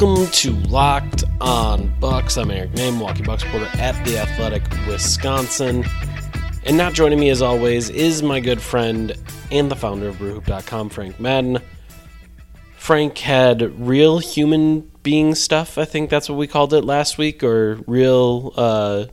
Welcome 0.00 0.30
to 0.30 0.52
Locked 0.52 1.24
On 1.40 1.92
Bucks. 1.98 2.36
I'm 2.38 2.52
Eric 2.52 2.70
Nehm, 2.70 2.98
Milwaukee 2.98 3.24
Bucks 3.24 3.42
reporter 3.42 3.66
at 3.78 4.04
the 4.06 4.16
Athletic, 4.16 4.62
Wisconsin. 4.86 5.84
And 6.64 6.76
not 6.76 6.92
joining 6.92 7.18
me 7.18 7.30
as 7.30 7.42
always 7.42 7.90
is 7.90 8.22
my 8.22 8.38
good 8.38 8.60
friend 8.60 9.12
and 9.50 9.68
the 9.68 9.74
founder 9.74 10.06
of 10.06 10.14
BrewHoop.com, 10.18 10.90
Frank 10.90 11.18
Madden. 11.18 11.58
Frank 12.76 13.18
had 13.18 13.60
real 13.84 14.18
human 14.18 14.88
being 15.02 15.34
stuff. 15.34 15.78
I 15.78 15.84
think 15.84 16.10
that's 16.10 16.28
what 16.28 16.38
we 16.38 16.46
called 16.46 16.74
it 16.74 16.84
last 16.84 17.18
week, 17.18 17.42
or 17.42 17.80
real, 17.88 18.52
uh, 18.56 19.06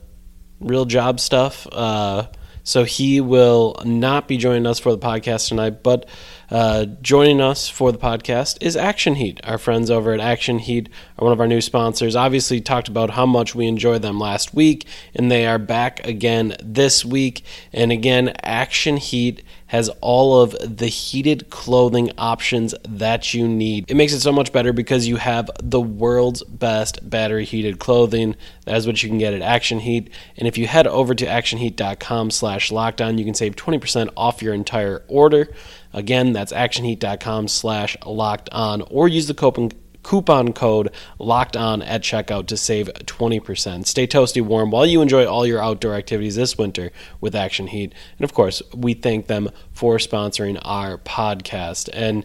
real 0.60 0.84
job 0.84 1.18
stuff. 1.18 1.66
Uh, 1.72 2.28
so 2.66 2.82
he 2.82 3.20
will 3.20 3.76
not 3.84 4.26
be 4.26 4.36
joining 4.36 4.66
us 4.66 4.80
for 4.80 4.90
the 4.90 4.98
podcast 4.98 5.46
tonight, 5.48 5.84
but 5.84 6.04
uh, 6.50 6.84
joining 7.00 7.40
us 7.40 7.68
for 7.68 7.92
the 7.92 7.98
podcast 7.98 8.58
is 8.60 8.76
Action 8.76 9.14
Heat. 9.14 9.40
Our 9.44 9.56
friends 9.56 9.88
over 9.88 10.12
at 10.12 10.18
Action 10.18 10.58
Heat 10.58 10.88
are 11.16 11.24
one 11.24 11.32
of 11.32 11.38
our 11.38 11.46
new 11.46 11.60
sponsors. 11.60 12.16
Obviously, 12.16 12.60
talked 12.60 12.88
about 12.88 13.10
how 13.10 13.24
much 13.24 13.54
we 13.54 13.68
enjoyed 13.68 14.02
them 14.02 14.18
last 14.18 14.52
week, 14.52 14.84
and 15.14 15.30
they 15.30 15.46
are 15.46 15.60
back 15.60 16.04
again 16.04 16.56
this 16.60 17.04
week. 17.04 17.44
And 17.72 17.92
again, 17.92 18.34
Action 18.42 18.96
Heat 18.96 19.44
has 19.66 19.88
all 20.00 20.40
of 20.40 20.56
the 20.60 20.86
heated 20.86 21.50
clothing 21.50 22.10
options 22.18 22.74
that 22.88 23.34
you 23.34 23.48
need. 23.48 23.90
It 23.90 23.96
makes 23.96 24.12
it 24.12 24.20
so 24.20 24.32
much 24.32 24.52
better 24.52 24.72
because 24.72 25.08
you 25.08 25.16
have 25.16 25.50
the 25.62 25.80
world's 25.80 26.42
best 26.44 27.08
battery 27.08 27.44
heated 27.44 27.78
clothing. 27.78 28.36
That 28.64 28.76
is 28.76 28.86
what 28.86 29.02
you 29.02 29.08
can 29.08 29.18
get 29.18 29.34
at 29.34 29.42
Action 29.42 29.80
Heat. 29.80 30.10
And 30.36 30.46
if 30.46 30.56
you 30.56 30.66
head 30.66 30.86
over 30.86 31.14
to 31.14 31.26
actionheat.com 31.26 32.30
slash 32.30 32.70
locked 32.70 33.00
on, 33.00 33.18
you 33.18 33.24
can 33.24 33.34
save 33.34 33.56
20% 33.56 34.10
off 34.16 34.42
your 34.42 34.54
entire 34.54 35.02
order. 35.08 35.48
Again, 35.92 36.32
that's 36.32 36.52
actionheat.com 36.52 37.48
slash 37.48 37.96
locked 38.04 38.50
on 38.50 38.82
or 38.82 39.08
use 39.08 39.26
the 39.26 39.34
coupon 39.34 39.70
coupon 40.06 40.52
code 40.52 40.88
locked 41.18 41.56
on 41.56 41.82
at 41.82 42.00
checkout 42.00 42.46
to 42.46 42.56
save 42.56 42.86
20%. 42.86 43.86
Stay 43.86 44.06
toasty 44.06 44.40
warm 44.40 44.70
while 44.70 44.86
you 44.86 45.02
enjoy 45.02 45.26
all 45.26 45.44
your 45.44 45.60
outdoor 45.60 45.94
activities 45.96 46.36
this 46.36 46.56
winter 46.56 46.92
with 47.20 47.34
Action 47.34 47.66
Heat. 47.66 47.92
And 48.16 48.24
of 48.24 48.32
course, 48.32 48.62
we 48.72 48.94
thank 48.94 49.26
them 49.26 49.50
for 49.72 49.96
sponsoring 49.96 50.60
our 50.62 50.96
podcast. 50.98 51.88
And 51.92 52.24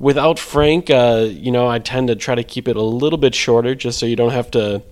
without 0.00 0.40
Frank, 0.40 0.90
uh, 0.90 1.28
you 1.30 1.52
know, 1.52 1.68
I 1.68 1.78
tend 1.78 2.08
to 2.08 2.16
try 2.16 2.34
to 2.34 2.42
keep 2.42 2.66
it 2.66 2.74
a 2.74 2.82
little 2.82 3.18
bit 3.18 3.36
shorter 3.36 3.76
just 3.76 4.00
so 4.00 4.06
you 4.06 4.16
don't 4.16 4.32
have 4.32 4.50
to 4.50 4.82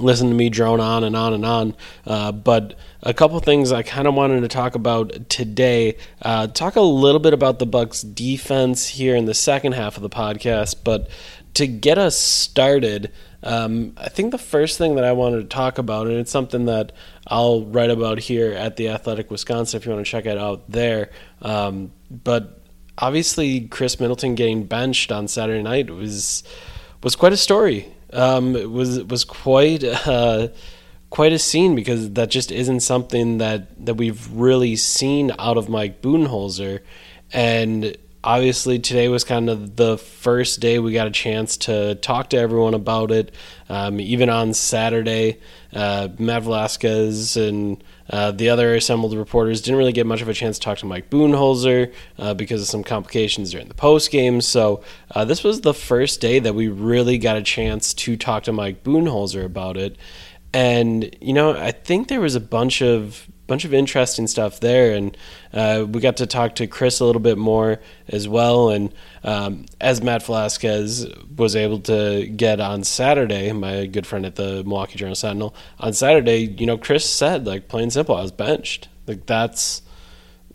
listen 0.00 0.28
to 0.28 0.34
me 0.34 0.48
drone 0.48 0.80
on 0.80 1.04
and 1.04 1.16
on 1.16 1.32
and 1.32 1.44
on. 1.44 1.76
Uh, 2.06 2.32
but 2.32 2.74
a 3.02 3.14
couple 3.14 3.38
things 3.40 3.72
I 3.72 3.82
kind 3.82 4.06
of 4.06 4.14
wanted 4.14 4.40
to 4.40 4.48
talk 4.48 4.74
about 4.74 5.28
today. 5.28 5.96
Uh, 6.20 6.46
talk 6.48 6.76
a 6.76 6.80
little 6.80 7.20
bit 7.20 7.32
about 7.32 7.58
the 7.58 7.66
Bucks 7.66 8.02
defense 8.02 8.88
here 8.88 9.16
in 9.16 9.26
the 9.26 9.34
second 9.34 9.72
half 9.72 9.96
of 9.96 10.02
the 10.02 10.10
podcast. 10.10 10.76
But 10.84 11.08
to 11.56 11.66
get 11.66 11.96
us 11.96 12.18
started, 12.18 13.10
um, 13.42 13.94
I 13.96 14.10
think 14.10 14.30
the 14.30 14.38
first 14.38 14.76
thing 14.76 14.96
that 14.96 15.04
I 15.04 15.12
wanted 15.12 15.38
to 15.38 15.56
talk 15.56 15.78
about, 15.78 16.06
and 16.06 16.16
it's 16.16 16.30
something 16.30 16.66
that 16.66 16.92
I'll 17.26 17.64
write 17.64 17.88
about 17.88 18.18
here 18.18 18.52
at 18.52 18.76
the 18.76 18.90
Athletic 18.90 19.30
Wisconsin 19.30 19.78
if 19.78 19.86
you 19.86 19.92
want 19.92 20.04
to 20.04 20.10
check 20.10 20.26
it 20.26 20.36
out 20.36 20.70
there. 20.70 21.10
Um, 21.40 21.92
but 22.10 22.60
obviously, 22.98 23.68
Khris 23.68 23.98
Middleton 23.98 24.34
getting 24.34 24.64
benched 24.64 25.10
on 25.10 25.28
Saturday 25.28 25.62
night 25.62 25.88
was 25.88 26.42
was 27.02 27.16
quite 27.16 27.32
a 27.32 27.38
story. 27.38 27.90
Um, 28.12 28.54
it 28.54 28.70
was 28.70 29.02
was 29.04 29.24
quite 29.24 29.82
uh, 30.06 30.48
quite 31.08 31.32
a 31.32 31.38
scene 31.38 31.74
because 31.74 32.12
that 32.12 32.28
just 32.28 32.52
isn't 32.52 32.80
something 32.80 33.38
that 33.38 33.86
that 33.86 33.94
we've 33.94 34.30
really 34.30 34.76
seen 34.76 35.32
out 35.38 35.56
of 35.56 35.70
Mike 35.70 36.02
Budenholzer, 36.02 36.80
and 37.32 37.96
obviously 38.26 38.80
today 38.80 39.08
was 39.08 39.22
kind 39.22 39.48
of 39.48 39.76
the 39.76 39.96
first 39.96 40.58
day 40.58 40.80
we 40.80 40.92
got 40.92 41.06
a 41.06 41.12
chance 41.12 41.56
to 41.56 41.94
talk 41.94 42.28
to 42.30 42.36
everyone 42.36 42.74
about 42.74 43.12
it. 43.12 43.32
Um, 43.68 44.00
even 44.00 44.28
on 44.28 44.52
Saturday, 44.52 45.38
uh, 45.72 46.08
Matt 46.18 46.42
Velazquez 46.42 47.36
and 47.36 47.82
uh, 48.10 48.32
the 48.32 48.48
other 48.50 48.74
assembled 48.74 49.14
reporters 49.14 49.62
didn't 49.62 49.78
really 49.78 49.92
get 49.92 50.06
much 50.06 50.22
of 50.22 50.28
a 50.28 50.34
chance 50.34 50.58
to 50.58 50.64
talk 50.64 50.78
to 50.78 50.86
Mike 50.86 51.08
Budenholzer 51.08 51.92
uh, 52.18 52.34
because 52.34 52.60
of 52.60 52.66
some 52.66 52.82
complications 52.82 53.52
during 53.52 53.68
the 53.68 53.74
post 53.74 54.10
game. 54.10 54.40
So 54.40 54.82
uh, 55.14 55.24
this 55.24 55.44
was 55.44 55.60
the 55.60 55.74
first 55.74 56.20
day 56.20 56.40
that 56.40 56.54
we 56.56 56.66
really 56.66 57.18
got 57.18 57.36
a 57.36 57.42
chance 57.42 57.94
to 57.94 58.16
talk 58.16 58.42
to 58.44 58.52
Mike 58.52 58.82
Budenholzer 58.82 59.44
about 59.44 59.76
it. 59.76 59.96
And 60.52 61.14
you 61.20 61.32
know, 61.32 61.56
I 61.56 61.70
think 61.70 62.08
there 62.08 62.20
was 62.20 62.34
a 62.34 62.40
bunch 62.40 62.82
of 62.82 63.28
bunch 63.46 63.64
of 63.64 63.72
interesting 63.72 64.26
stuff 64.26 64.60
there, 64.60 64.94
and 64.94 65.16
uh, 65.52 65.86
we 65.88 66.00
got 66.00 66.16
to 66.18 66.26
talk 66.26 66.56
to 66.56 66.66
Khris 66.66 67.00
a 67.00 67.04
little 67.04 67.20
bit 67.20 67.38
more 67.38 67.80
as 68.08 68.28
well. 68.28 68.70
And 68.70 68.92
um, 69.24 69.66
as 69.80 70.02
Matt 70.02 70.22
Velazquez 70.24 71.06
was 71.36 71.56
able 71.56 71.80
to 71.80 72.26
get 72.26 72.60
on 72.60 72.84
Saturday, 72.84 73.52
my 73.52 73.86
good 73.86 74.06
friend 74.06 74.26
at 74.26 74.36
the 74.36 74.64
Milwaukee 74.64 74.98
Journal 74.98 75.14
Sentinel, 75.14 75.54
on 75.78 75.92
Saturday, 75.92 76.54
you 76.58 76.66
know, 76.66 76.78
Khris 76.78 77.08
said 77.08 77.46
like 77.46 77.68
plain 77.68 77.90
simple, 77.90 78.16
I 78.16 78.22
was 78.22 78.32
benched. 78.32 78.88
Like 79.06 79.26
that's 79.26 79.82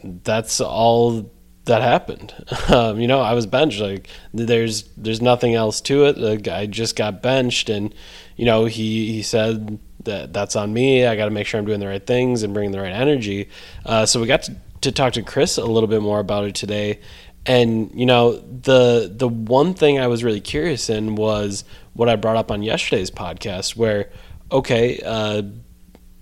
that's 0.04 0.60
all 0.60 1.32
that 1.66 1.82
happened. 1.82 2.34
Um, 2.70 3.02
you 3.02 3.08
know, 3.08 3.20
I 3.20 3.34
was 3.34 3.46
benched. 3.48 3.82
Like 3.82 4.08
there's 4.34 4.84
there's 4.96 5.22
nothing 5.22 5.56
else 5.56 5.82
to 5.82 6.06
it. 6.06 6.18
Like 6.18 6.48
I 6.48 6.68
just 6.68 6.96
got 6.96 7.22
benched, 7.22 7.70
and 7.70 7.94
you 8.38 8.46
know 8.46 8.66
he 8.66 9.12
he 9.12 9.22
said 9.22 9.78
that 10.06 10.34
that's 10.34 10.56
on 10.56 10.74
me. 10.74 11.06
I 11.06 11.16
got 11.16 11.26
to 11.26 11.32
make 11.32 11.48
sure 11.48 11.60
I'm 11.60 11.66
doing 11.66 11.80
the 11.80 11.88
right 11.88 12.06
things 12.06 12.44
and 12.44 12.54
bringing 12.54 12.72
the 12.72 12.82
right 12.82 12.94
energy. 12.94 13.50
Uh, 13.86 14.06
so 14.06 14.20
we 14.20 14.28
got 14.28 14.44
to, 14.44 14.56
to 14.82 14.92
talk 14.92 15.14
to 15.14 15.24
Khris 15.24 15.58
a 15.58 15.66
little 15.66 15.88
bit 15.88 16.02
more 16.02 16.20
about 16.20 16.46
it 16.46 16.56
today. 16.56 17.00
And 17.46 17.92
you 17.96 18.06
know 18.06 18.34
the 18.34 19.12
the 19.14 19.28
one 19.28 19.74
thing 19.74 20.00
I 20.00 20.08
was 20.08 20.24
really 20.24 20.42
curious 20.42 20.90
in 20.90 21.16
was 21.16 21.64
what 21.94 22.08
I 22.08 22.16
brought 22.16 22.38
up 22.38 22.52
on 22.52 22.62
yesterday's 22.62 23.10
podcast, 23.10 23.76
where 23.76 24.10
okay, 24.52 25.00
uh, 25.04 25.42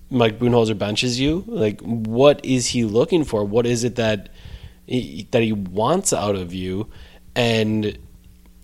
Mike 0.10 0.40
Budenholzer 0.40 0.78
benches 0.78 1.20
you. 1.20 1.44
Like, 1.48 1.82
what 1.82 2.44
is 2.44 2.68
he 2.68 2.84
looking 2.84 3.24
for? 3.24 3.44
What 3.44 3.66
is 3.66 3.84
it 3.84 3.96
that 3.96 4.30
he, 4.86 5.28
that 5.32 5.44
he 5.44 5.52
wants 5.52 6.14
out 6.14 6.36
of 6.36 6.54
you? 6.54 6.90
And 7.36 7.98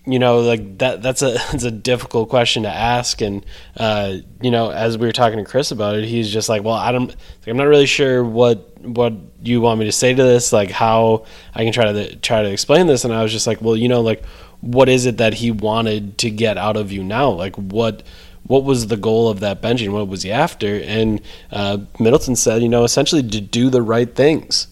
you 0.06 0.18
know, 0.20 0.38
like 0.40 0.78
that 0.78 1.02
that's 1.02 1.22
a 1.22 1.32
that's 1.50 1.64
a 1.64 1.70
difficult 1.70 2.28
question 2.28 2.62
to 2.62 2.70
ask. 2.70 3.20
And 3.20 3.44
uh, 3.76 4.16
you 4.40 4.50
know, 4.50 4.70
as 4.70 4.96
we 4.96 5.06
were 5.06 5.12
talking 5.12 5.38
to 5.38 5.44
Khris 5.44 5.72
about 5.72 5.96
it, 5.96 6.04
he's 6.04 6.30
just 6.32 6.48
like, 6.48 6.62
well, 6.62 6.74
I 6.74 6.92
don't, 6.92 7.14
I'm 7.46 7.56
not 7.56 7.66
really 7.66 7.86
sure 7.86 8.24
what 8.24 8.80
what 8.80 9.12
you 9.42 9.60
want 9.60 9.80
me 9.80 9.86
to 9.86 9.92
say 9.92 10.14
to 10.14 10.22
this, 10.22 10.52
like 10.52 10.70
how 10.70 11.24
I 11.54 11.64
can 11.64 11.72
try 11.72 11.92
to 11.92 12.16
try 12.16 12.42
to 12.42 12.50
explain 12.50 12.86
this. 12.86 13.04
And 13.04 13.12
I 13.12 13.22
was 13.22 13.32
just 13.32 13.46
like, 13.46 13.60
well, 13.60 13.76
you 13.76 13.88
know, 13.88 14.00
like 14.00 14.24
what 14.60 14.88
is 14.88 15.06
it 15.06 15.18
that 15.18 15.34
he 15.34 15.50
wanted 15.50 16.18
to 16.18 16.30
get 16.30 16.56
out 16.56 16.76
of 16.76 16.92
you 16.92 17.02
now? 17.02 17.30
Like 17.30 17.56
what 17.56 18.02
what 18.44 18.64
was 18.64 18.86
the 18.86 18.96
goal 18.96 19.28
of 19.28 19.40
that 19.40 19.60
benching? 19.60 19.90
What 19.90 20.08
was 20.08 20.22
he 20.22 20.30
after? 20.30 20.80
And 20.80 21.20
uh, 21.50 21.78
Middleton 21.98 22.36
said, 22.36 22.62
you 22.62 22.68
know, 22.68 22.84
essentially 22.84 23.22
to 23.22 23.40
do 23.40 23.70
the 23.70 23.82
right 23.82 24.14
things. 24.14 24.68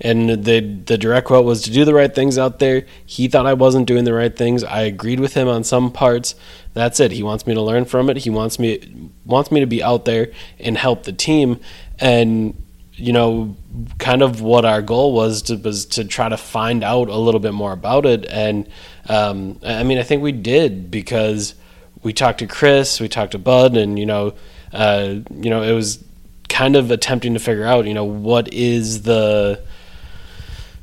And 0.00 0.44
the 0.44 0.60
the 0.60 0.96
direct 0.96 1.26
quote 1.26 1.44
was 1.44 1.62
to 1.62 1.70
do 1.70 1.84
the 1.84 1.94
right 1.94 2.14
things 2.14 2.38
out 2.38 2.60
there. 2.60 2.86
He 3.04 3.26
thought 3.26 3.46
I 3.46 3.54
wasn't 3.54 3.86
doing 3.86 4.04
the 4.04 4.14
right 4.14 4.34
things. 4.34 4.62
I 4.62 4.82
agreed 4.82 5.18
with 5.18 5.34
him 5.34 5.48
on 5.48 5.64
some 5.64 5.90
parts. 5.90 6.36
That's 6.72 7.00
it. 7.00 7.10
He 7.10 7.22
wants 7.22 7.46
me 7.46 7.54
to 7.54 7.62
learn 7.62 7.84
from 7.84 8.08
it. 8.08 8.18
He 8.18 8.30
wants 8.30 8.58
me 8.58 9.10
wants 9.24 9.50
me 9.50 9.60
to 9.60 9.66
be 9.66 9.82
out 9.82 10.04
there 10.04 10.30
and 10.60 10.78
help 10.78 11.02
the 11.02 11.12
team. 11.12 11.58
And 11.98 12.62
you 12.94 13.12
know, 13.12 13.56
kind 13.98 14.22
of 14.22 14.40
what 14.40 14.64
our 14.64 14.82
goal 14.82 15.12
was 15.12 15.42
to 15.42 15.56
was 15.56 15.86
to 15.86 16.04
try 16.04 16.28
to 16.28 16.36
find 16.36 16.84
out 16.84 17.08
a 17.08 17.16
little 17.16 17.40
bit 17.40 17.52
more 17.52 17.72
about 17.72 18.06
it. 18.06 18.24
And 18.26 18.68
um, 19.08 19.58
I 19.64 19.82
mean, 19.82 19.98
I 19.98 20.02
think 20.04 20.22
we 20.22 20.32
did 20.32 20.90
because 20.90 21.54
we 22.02 22.12
talked 22.12 22.38
to 22.38 22.46
Khris, 22.46 23.00
we 23.00 23.08
talked 23.08 23.32
to 23.32 23.38
Bud, 23.38 23.76
and 23.76 23.98
you 23.98 24.06
know, 24.06 24.34
uh, 24.72 25.16
you 25.30 25.50
know, 25.50 25.62
it 25.62 25.72
was 25.72 26.04
kind 26.48 26.76
of 26.76 26.90
attempting 26.90 27.34
to 27.34 27.40
figure 27.40 27.64
out, 27.64 27.86
you 27.86 27.94
know, 27.94 28.04
what 28.04 28.52
is 28.52 29.02
the, 29.02 29.62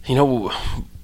you 0.07 0.15
know, 0.15 0.49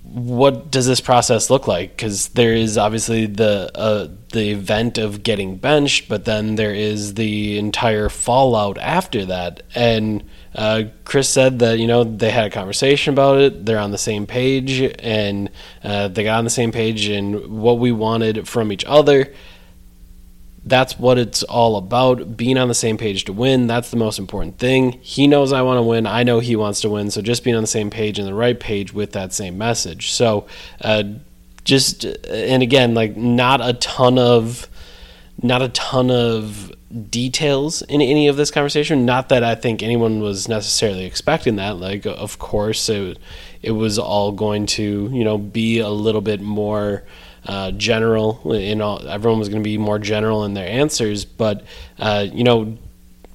what 0.03 0.69
does 0.71 0.86
this 0.86 1.00
process 1.00 1.50
look 1.50 1.68
like? 1.68 1.95
Because 1.95 2.30
there 2.30 2.53
is 2.53 2.77
obviously 2.77 3.25
the 3.25 3.71
uh, 3.74 4.07
the 4.33 4.51
event 4.51 4.98
of 4.98 5.24
getting 5.24 5.56
benched, 5.56 6.09
but 6.09 6.25
then 6.25 6.56
there 6.56 6.74
is 6.74 7.13
the 7.13 7.57
entire 7.57 8.09
fallout 8.09 8.77
after 8.77 9.25
that. 9.25 9.63
And 9.74 10.24
uh, 10.53 10.83
Khris 11.06 11.30
said 11.30 11.59
that 11.59 11.80
you 11.80 11.88
know 11.88 12.03
they 12.03 12.30
had 12.30 12.45
a 12.45 12.50
conversation 12.50 13.13
about 13.13 13.39
it. 13.39 13.65
They're 13.65 13.80
on 13.80 13.92
the 13.92 13.98
same 13.98 14.27
page, 14.27 14.81
and 15.00 15.50
uh, 15.83 16.09
they 16.09 16.24
got 16.24 16.39
on 16.39 16.44
the 16.44 16.50
same 16.50 16.71
page 16.71 17.07
in 17.07 17.62
what 17.62 17.80
we 17.80 17.92
wanted 17.92 18.48
from 18.48 18.71
each 18.71 18.83
other 18.86 19.33
that's 20.63 21.00
what 21.00 21.18
it's 21.18 21.44
all 21.44 21.75
about. 21.75 22.38
Being 22.38 22.58
on 22.58 22.68
the 22.68 22.75
same 22.75 22.98
page 22.98 23.25
to 23.25 23.34
win 23.34 23.68
that's 23.68 23.90
the 23.90 23.98
most 23.98 24.19
important 24.19 24.60
thing. 24.60 24.94
He 25.02 25.28
knows 25.28 25.52
i 25.52 25.62
want 25.62 25.78
to 25.78 25.84
win 25.84 26.06
i 26.06 26.24
know 26.24 26.40
he 26.40 26.56
wants 26.56 26.81
to 26.81 26.90
win 26.90 27.12
so 27.12 27.22
just 27.22 27.44
being 27.44 27.56
on 27.56 27.63
the 27.63 27.68
same 27.68 27.90
page 27.90 28.19
and 28.19 28.28
the 28.28 28.34
right 28.34 28.60
page 28.60 28.94
with 28.94 29.13
that 29.13 29.34
same 29.34 29.58
message. 29.58 30.12
So 30.12 30.48
uh, 30.81 31.04
just 31.63 32.06
and 32.06 32.63
again 32.63 32.94
like 32.94 33.16
not 33.16 33.62
a 33.62 33.74
ton 33.74 34.18
of 34.18 34.68
not 35.44 35.62
a 35.62 35.69
ton 35.69 36.12
of 36.12 36.72
details 37.10 37.81
in 37.84 38.02
any 38.02 38.28
of 38.28 38.36
this 38.36 38.52
conversation. 38.52 39.06
Not 39.06 39.30
that 39.30 39.44
i 39.44 39.56
think 39.56 39.81
anyone 39.81 40.22
was 40.22 40.48
necessarily 40.48 41.06
expecting 41.06 41.56
that. 41.56 41.78
Like 41.78 42.06
of 42.06 42.38
course 42.38 42.88
it, 42.90 43.18
it 43.62 43.72
was 43.72 43.98
all 43.98 44.31
going 44.31 44.66
to 44.68 45.10
you 45.12 45.24
know 45.24 45.38
be 45.38 45.80
a 45.80 45.90
little 45.90 46.22
bit 46.22 46.42
more 46.42 47.04
uh, 47.46 47.72
general. 47.72 48.42
You 48.46 48.76
know, 48.76 48.98
everyone 48.98 49.40
was 49.40 49.50
going 49.50 49.62
to 49.62 49.68
be 49.68 49.78
more 49.78 50.00
general 50.00 50.46
in 50.46 50.54
their 50.54 50.68
answers, 50.68 51.26
but 51.26 51.64
uh, 52.00 52.28
you 52.32 52.44
know, 52.44 52.78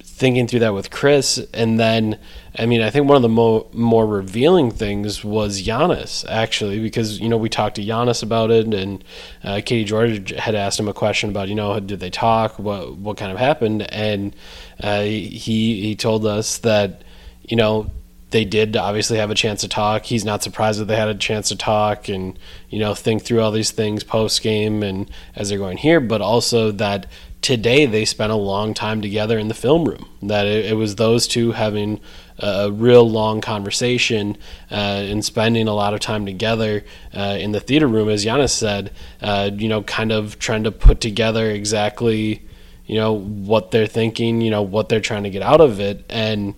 thinking 0.03 0.47
through 0.47 0.59
that 0.59 0.73
with 0.73 0.89
Khris, 0.89 1.37
and 1.53 1.79
then 1.79 2.19
I 2.57 2.65
mean, 2.65 2.81
I 2.81 2.89
think 2.89 3.07
one 3.07 3.15
of 3.15 3.21
the 3.21 3.29
mo- 3.29 3.67
more 3.71 4.05
revealing 4.05 4.71
things 4.71 5.23
was 5.23 5.61
Giannis 5.61 6.25
actually, 6.27 6.79
because 6.79 7.19
you 7.19 7.29
know 7.29 7.37
we 7.37 7.49
talked 7.49 7.75
to 7.75 7.83
Giannis 7.83 8.23
about 8.23 8.49
it, 8.49 8.73
and 8.73 9.03
uh, 9.43 9.61
Katie 9.63 9.83
George 9.83 10.31
had 10.31 10.55
asked 10.55 10.79
him 10.79 10.87
a 10.87 10.93
question 10.93 11.29
about 11.29 11.49
you 11.49 11.55
know 11.55 11.79
did 11.79 11.99
they 11.99 12.09
talk, 12.09 12.57
what 12.57 12.95
what 12.95 13.17
kind 13.17 13.31
of 13.31 13.37
happened, 13.37 13.83
and 13.93 14.35
uh, 14.81 15.01
he 15.01 15.81
he 15.81 15.95
told 15.95 16.25
us 16.25 16.57
that 16.59 17.03
you 17.43 17.55
know 17.55 17.91
they 18.37 18.45
did 18.45 18.77
obviously 18.77 19.17
have 19.17 19.31
a 19.31 19.35
chance 19.35 19.61
to 19.61 19.67
talk. 19.67 20.05
He's 20.05 20.23
not 20.23 20.43
surprised 20.43 20.79
that 20.79 20.85
they 20.85 20.95
had 20.95 21.07
a 21.07 21.15
chance 21.15 21.47
to 21.49 21.55
talk 21.55 22.07
and 22.07 22.37
you 22.69 22.77
know 22.77 22.93
think 22.93 23.23
through 23.23 23.41
all 23.41 23.49
these 23.51 23.71
things 23.71 24.03
post 24.03 24.43
game 24.43 24.83
and 24.83 25.09
as 25.35 25.49
they're 25.49 25.57
going 25.57 25.77
here, 25.77 25.99
but 25.99 26.21
also 26.21 26.69
that 26.73 27.07
today 27.41 27.87
they 27.87 28.05
spent 28.05 28.31
a 28.31 28.35
long 28.35 28.75
time 28.75 29.01
together 29.01 29.39
in 29.39 29.47
the 29.47 29.55
film 29.55 29.85
room. 29.85 30.07
That 30.21 30.45
it, 30.45 30.65
it 30.65 30.73
was 30.75 30.97
those 30.97 31.27
two 31.27 31.53
having 31.53 31.99
a 32.37 32.71
real 32.71 33.09
long 33.09 33.41
conversation 33.41 34.37
uh, 34.69 34.75
and 35.09 35.25
spending 35.25 35.67
a 35.67 35.73
lot 35.73 35.95
of 35.95 35.99
time 35.99 36.27
together 36.27 36.85
uh, 37.15 37.37
in 37.39 37.53
the 37.53 37.59
theater 37.59 37.87
room, 37.87 38.07
as 38.07 38.23
Giannis 38.23 38.51
said. 38.51 38.91
Uh, 39.19 39.49
you 39.51 39.67
know, 39.67 39.81
kind 39.81 40.11
of 40.11 40.37
trying 40.37 40.63
to 40.65 40.71
put 40.71 41.01
together 41.01 41.49
exactly 41.49 42.43
you 42.85 42.97
know 42.97 43.13
what 43.13 43.71
they're 43.71 43.87
thinking, 43.87 44.41
you 44.41 44.51
know 44.51 44.61
what 44.61 44.89
they're 44.89 45.01
trying 45.01 45.23
to 45.23 45.31
get 45.31 45.41
out 45.41 45.59
of 45.59 45.79
it, 45.79 46.05
and 46.07 46.53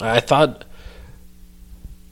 I 0.00 0.20
thought 0.20 0.64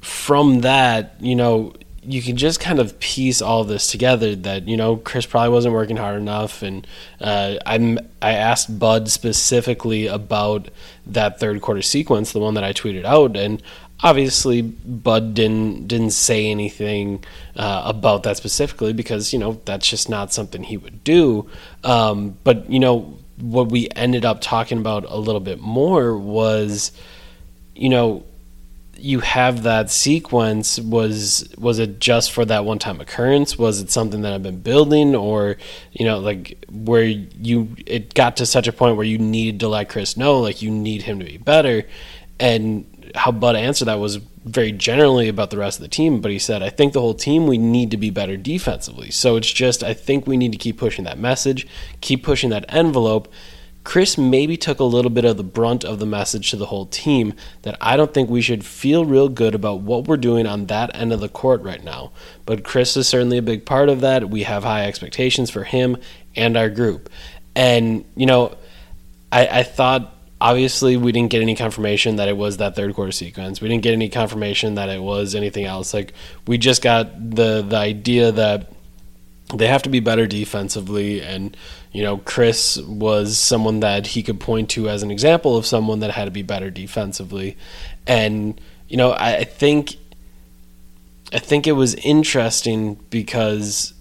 from 0.03 0.61
that, 0.61 1.15
you 1.21 1.35
know, 1.37 1.73
you 2.05 2.21
can 2.21 2.37
just 2.37 2.59
kind 2.59 2.81
of 2.81 2.99
piece 2.99 3.41
all 3.41 3.63
this 3.63 3.87
together 3.87 4.35
that 4.35 4.67
you 4.67 4.77
know 4.77 4.97
Khris 4.97 5.25
probably 5.25 5.51
wasn't 5.51 5.75
working 5.75 5.97
hard 5.97 6.21
enough, 6.21 6.63
and 6.63 6.87
uh, 7.21 7.57
I'm 7.65 7.99
I 8.21 8.33
asked 8.33 8.77
Bud 8.79 9.09
specifically 9.09 10.09
about 10.09 10.69
that 11.07 11.39
third 11.39 11.61
quarter 11.61 11.83
sequence, 11.83 12.33
the 12.33 12.41
one 12.41 12.55
that 12.55 12.65
I 12.65 12.73
tweeted 12.73 13.05
out, 13.05 13.37
and 13.37 13.63
obviously 14.03 14.63
Bud 14.63 15.35
didn't 15.35 15.87
didn't 15.87 16.11
say 16.11 16.51
anything 16.51 17.25
uh, 17.55 17.83
about 17.85 18.25
that 18.25 18.37
specifically 18.37 18.93
because 18.93 19.33
you 19.33 19.39
know 19.39 19.61
that's 19.65 19.89
just 19.89 20.09
not 20.09 20.33
something 20.33 20.65
he 20.65 20.77
would 20.77 21.05
do. 21.05 21.49
Um, 21.85 22.37
but 22.43 22.69
you 22.69 22.81
know 22.81 23.17
what 23.41 23.71
we 23.71 23.89
ended 23.95 24.25
up 24.25 24.41
talking 24.41 24.79
about 24.79 25.05
a 25.05 25.17
little 25.17 25.41
bit 25.41 25.61
more 25.61 26.17
was, 26.19 26.91
you 27.77 27.89
know 27.89 28.25
you 29.03 29.21
have 29.21 29.65
that 29.65 29.91
sequence 29.91 30.79
was 30.79 31.53
was 31.59 31.79
it 31.79 31.99
just 31.99 32.31
for 32.31 32.45
that 32.45 32.65
one 32.65 32.79
time 32.79 33.01
occurrence? 33.01 33.59
Was 33.59 33.81
it 33.81 33.91
something 33.91 34.23
that 34.23 34.33
i've 34.33 34.43
been 34.43 34.61
building 34.61 35.15
or 35.15 35.57
you 35.93 36.05
know 36.05 36.19
like 36.21 36.65
where 36.71 37.03
you 37.03 37.75
it 37.87 38.15
got 38.15 38.37
to 38.37 38.47
such 38.47 38.69
a 38.69 38.73
point 38.73 38.97
where 38.97 39.07
you 39.07 39.19
needed 39.19 39.61
to 39.61 39.69
let 39.69 39.89
khris 39.89 40.17
know 40.17 40.41
like 40.41 40.63
you 40.63 40.71
need 40.71 41.03
him 41.03 41.19
to 41.19 41.25
be 41.25 41.37
better? 41.37 41.83
And 42.39 43.13
how 43.15 43.33
bud 43.33 43.57
answered 43.57 43.87
that 43.87 43.99
was 43.99 44.17
very 44.45 44.73
generally 44.73 45.29
about 45.29 45.51
the 45.51 45.59
rest 45.59 45.79
of 45.79 45.83
the 45.83 45.89
team 45.89 46.21
but 46.21 46.31
he 46.31 46.39
said 46.39 46.63
i 46.63 46.69
think 46.69 46.93
the 46.93 47.01
whole 47.01 47.15
team 47.15 47.47
we 47.47 47.59
need 47.59 47.91
to 47.91 47.97
be 47.97 48.11
better 48.11 48.37
defensively. 48.37 49.11
So 49.11 49.37
it's 49.37 49.53
just 49.53 49.83
i 49.83 49.95
think 49.95 50.27
we 50.27 50.37
need 50.37 50.53
to 50.53 50.59
keep 50.59 50.79
pushing 50.79 51.05
that 51.05 51.19
message 51.19 51.67
keep 52.01 52.23
pushing 52.23 52.51
that 52.51 52.65
envelope 52.69 53.33
Khris 53.85 54.17
maybe 54.17 54.57
took 54.57 54.79
a 54.79 54.85
little 54.85 55.11
bit 55.11 55.25
of 55.25 55.37
the 55.37 55.43
brunt 55.43 55.85
of 55.85 55.99
the 55.99 56.07
message 56.07 56.51
to 56.51 56.57
the 56.57 56.67
whole 56.67 56.87
team 56.87 57.35
that 57.63 57.77
I 57.81 57.97
don't 57.97 58.15
think 58.15 58.31
we 58.31 58.41
should 58.41 58.65
feel 58.65 59.05
real 59.05 59.29
good 59.29 59.55
about 59.55 59.81
what 59.81 60.07
we're 60.07 60.17
doing 60.17 60.47
on 60.47 60.67
that 60.67 60.95
end 60.95 61.13
of 61.13 61.21
the 61.21 61.29
court 61.29 61.63
right 61.63 61.83
now. 61.83 62.13
But 62.47 62.63
Khris 62.63 62.97
is 62.97 63.09
certainly 63.09 63.39
a 63.39 63.43
big 63.43 63.67
part 63.67 63.89
of 63.89 64.01
that. 64.01 64.31
We 64.31 64.45
have 64.45 64.63
high 64.63 64.87
expectations 64.87 65.51
for 65.51 65.65
him 65.65 65.97
and 66.37 66.57
our 66.57 66.71
group. 66.71 67.11
And, 67.57 68.05
you 68.15 68.27
know, 68.27 68.57
I, 69.33 69.47
I 69.49 69.63
thought 69.65 70.15
obviously 70.41 70.97
we 70.97 71.13
didn't 71.13 71.31
get 71.31 71.43
any 71.43 71.55
confirmation 71.55 72.17
that 72.17 72.29
it 72.29 72.37
was 72.37 72.59
that 72.59 72.77
third 72.77 72.95
quarter 72.95 73.13
sequence. 73.13 73.61
We 73.61 73.69
didn't 73.69 73.83
get 73.83 73.93
any 73.93 74.09
confirmation 74.09 74.75
that 74.75 74.89
it 74.89 75.03
was 75.03 75.35
anything 75.35 75.65
else. 75.65 75.95
Like 75.95 76.15
we 76.47 76.59
just 76.59 76.83
got 76.83 77.31
the 77.35 77.63
the 77.63 77.77
idea 77.77 78.33
that 78.33 78.73
they 79.55 79.67
have 79.67 79.83
to 79.83 79.89
be 79.89 80.01
better 80.01 80.27
defensively 80.27 81.21
and 81.21 81.57
you 81.93 82.03
know 82.03 82.19
khris 82.19 82.79
was 82.79 83.39
someone 83.39 83.81
that 83.81 84.09
he 84.09 84.23
could 84.23 84.41
point 84.41 84.71
to 84.71 84.89
as 84.89 85.03
an 85.03 85.11
example 85.11 85.57
of 85.57 85.67
someone 85.67 86.01
that 86.01 86.11
had 86.11 86.25
to 86.25 86.31
be 86.31 86.43
better 86.43 86.71
defensively 86.71 87.57
and 88.07 88.61
you 88.89 88.97
know 88.97 89.13
i, 89.13 89.39
I 89.39 89.45
think 89.45 89.97
i 91.33 91.39
think 91.39 91.67
it 91.67 91.73
was 91.73 91.95
interesting 91.97 92.95
because 93.11 93.95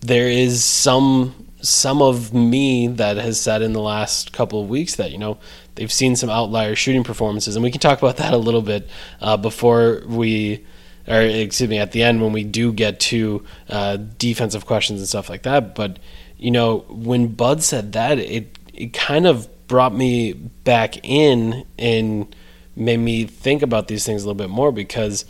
there 0.00 0.28
is 0.28 0.64
some 0.64 1.34
some 1.62 2.02
of 2.02 2.34
me 2.34 2.88
that 2.88 3.16
has 3.16 3.40
said 3.40 3.62
in 3.62 3.72
the 3.72 3.80
last 3.80 4.32
couple 4.32 4.60
of 4.60 4.68
weeks 4.68 4.96
that 4.96 5.10
you 5.10 5.18
know 5.18 5.38
they've 5.76 5.92
seen 5.92 6.16
some 6.16 6.30
outlier 6.30 6.74
shooting 6.74 7.04
performances 7.04 7.56
and 7.56 7.62
we 7.62 7.70
can 7.70 7.80
talk 7.80 7.98
about 7.98 8.16
that 8.18 8.32
a 8.32 8.38
little 8.38 8.62
bit 8.62 8.88
uh, 9.20 9.36
before 9.36 10.02
we 10.06 10.64
or 11.06 11.20
excuse 11.20 11.68
me, 11.68 11.78
at 11.78 11.92
the 11.92 12.02
end 12.02 12.22
when 12.22 12.32
we 12.32 12.44
do 12.44 12.72
get 12.72 12.98
to 12.98 13.44
uh, 13.68 13.96
defensive 14.18 14.66
questions 14.66 15.00
and 15.00 15.08
stuff 15.08 15.28
like 15.28 15.42
that. 15.42 15.74
But 15.74 15.98
you 16.38 16.50
know, 16.50 16.78
when 16.88 17.28
Bud 17.28 17.62
said 17.62 17.92
that, 17.92 18.18
it 18.18 18.58
it 18.72 18.92
kind 18.92 19.26
of 19.26 19.48
brought 19.66 19.94
me 19.94 20.32
back 20.32 21.04
in 21.04 21.64
and 21.78 22.34
made 22.76 22.98
me 22.98 23.24
think 23.24 23.62
about 23.62 23.88
these 23.88 24.04
things 24.04 24.22
a 24.22 24.26
little 24.26 24.38
bit 24.38 24.50
more 24.50 24.72
because 24.72 25.24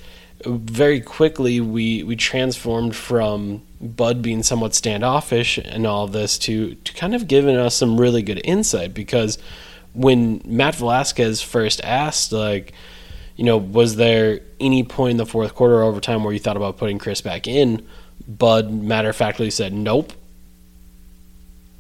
very 0.45 1.01
quickly 1.01 1.61
we 1.61 2.03
we 2.03 2.17
transformed 2.17 2.97
from 2.97 3.63
Bud 3.81 4.23
being 4.23 4.43
somewhat 4.43 4.75
standoffish 4.75 5.59
and 5.59 5.87
all 5.87 6.07
this 6.07 6.39
to 6.39 6.75
to 6.75 6.93
kind 6.95 7.15
of 7.15 7.29
giving 7.29 7.57
us 7.57 7.77
some 7.77 8.01
really 8.01 8.23
good 8.23 8.41
insight 8.45 8.95
because 8.95 9.39
when 9.93 10.41
Matt 10.45 10.75
Velazquez 10.75 11.41
first 11.41 11.81
asked 11.85 12.33
like 12.33 12.73
you 13.37 13.45
know, 13.45 13.57
was 13.57 13.97
there 13.97 14.41
any 14.61 14.85
point 14.85 15.13
in 15.13 15.17
the 15.17 15.27
fourth 15.27 15.57
quarter 15.57 15.83
overtime 15.83 16.23
where 16.23 16.33
you 16.33 16.39
thought 16.39 16.57
about 16.57 16.77
putting 16.77 16.99
Khris 16.99 17.21
back 17.21 17.49
in? 17.49 17.85
Bud 18.29 18.73
matter 18.73 19.11
of 19.11 19.17
factly 19.17 19.51
said 19.51 19.73
nope. 19.73 20.13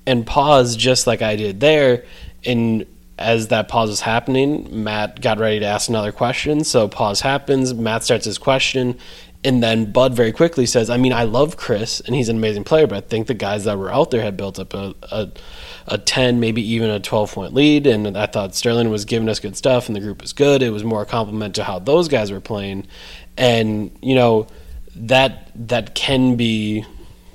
And 0.06 0.26
pause 0.26 0.76
just 0.76 1.06
like 1.06 1.22
I 1.22 1.36
did 1.36 1.60
there. 1.60 2.04
And 2.44 2.86
as 3.18 3.48
that 3.48 3.68
pause 3.68 3.88
was 3.88 4.00
happening, 4.00 4.84
Matt 4.84 5.20
got 5.20 5.38
ready 5.38 5.60
to 5.60 5.66
ask 5.66 5.88
another 5.88 6.12
question. 6.12 6.64
So 6.64 6.88
pause 6.88 7.20
happens, 7.20 7.72
Matt 7.72 8.04
starts 8.04 8.24
his 8.24 8.38
question, 8.38 8.98
and 9.44 9.62
then 9.62 9.92
Bud 9.92 10.14
very 10.14 10.32
quickly 10.32 10.66
says, 10.66 10.90
I 10.90 10.96
mean, 10.96 11.12
I 11.12 11.24
love 11.24 11.56
Khris 11.56 12.00
and 12.00 12.14
he's 12.14 12.28
an 12.28 12.36
amazing 12.36 12.64
player, 12.64 12.86
but 12.86 12.96
I 12.96 13.00
think 13.00 13.26
the 13.26 13.34
guys 13.34 13.64
that 13.64 13.78
were 13.78 13.92
out 13.92 14.10
there 14.10 14.22
had 14.22 14.36
built 14.36 14.58
up 14.58 14.74
a, 14.74 14.94
a 15.12 15.30
a 15.86 15.98
10, 15.98 16.40
maybe 16.40 16.62
even 16.62 16.90
a 16.90 17.00
12 17.00 17.32
point 17.32 17.54
lead. 17.54 17.86
And 17.86 18.16
I 18.16 18.26
thought 18.26 18.54
Sterling 18.54 18.90
was 18.90 19.04
giving 19.04 19.28
us 19.28 19.40
good 19.40 19.56
stuff 19.56 19.86
and 19.86 19.94
the 19.94 20.00
group 20.00 20.22
was 20.22 20.32
good. 20.32 20.62
It 20.62 20.70
was 20.70 20.84
more 20.84 21.02
a 21.02 21.06
compliment 21.06 21.54
to 21.56 21.64
how 21.64 21.78
those 21.78 22.08
guys 22.08 22.32
were 22.32 22.40
playing. 22.40 22.86
And, 23.36 23.96
you 24.00 24.14
know, 24.14 24.46
that, 24.96 25.50
that 25.68 25.94
can 25.94 26.36
be, 26.36 26.84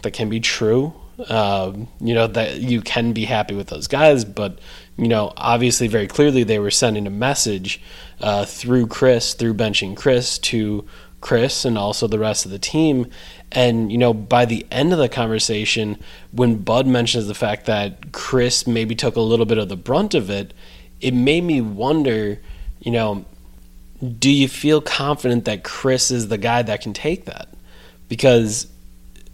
that 0.01 0.11
can 0.11 0.29
be 0.29 0.39
true. 0.39 0.93
Um, 1.27 1.87
you 1.99 2.13
know, 2.13 2.27
that 2.27 2.61
you 2.61 2.81
can 2.81 3.11
be 3.13 3.25
happy 3.25 3.53
with 3.53 3.67
those 3.67 3.87
guys, 3.87 4.23
but, 4.23 4.59
you 4.97 5.07
know, 5.07 5.33
obviously 5.35 5.87
very 5.87 6.07
clearly 6.07 6.43
they 6.43 6.59
were 6.59 6.71
sending 6.71 7.07
a 7.07 7.11
message 7.11 7.81
uh, 8.21 8.45
through 8.45 8.87
Khris, 8.87 9.33
through 9.33 9.55
benching 9.55 9.97
Khris 9.97 10.37
to 10.39 10.85
Khris 11.19 11.65
and 11.65 11.77
also 11.77 12.07
the 12.07 12.19
rest 12.19 12.45
of 12.45 12.51
the 12.51 12.59
team. 12.59 13.09
And, 13.51 13.91
you 13.91 13.97
know, 13.97 14.13
by 14.13 14.45
the 14.45 14.65
end 14.71 14.93
of 14.93 14.99
the 14.99 15.09
conversation, 15.09 15.97
when 16.31 16.57
Bud 16.57 16.87
mentions 16.87 17.27
the 17.27 17.35
fact 17.35 17.65
that 17.65 18.13
Khris 18.13 18.65
maybe 18.65 18.95
took 18.95 19.15
a 19.15 19.21
little 19.21 19.45
bit 19.45 19.57
of 19.57 19.67
the 19.67 19.75
brunt 19.75 20.13
of 20.13 20.29
it, 20.29 20.53
it 21.01 21.13
made 21.13 21.43
me 21.43 21.59
wonder, 21.59 22.39
you 22.79 22.91
know, 22.91 23.25
do 24.19 24.31
you 24.31 24.47
feel 24.47 24.79
confident 24.79 25.43
that 25.45 25.63
Khris 25.63 26.11
is 26.11 26.29
the 26.29 26.37
guy 26.37 26.61
that 26.61 26.81
can 26.81 26.93
take 26.93 27.25
that? 27.25 27.49
because 28.09 28.67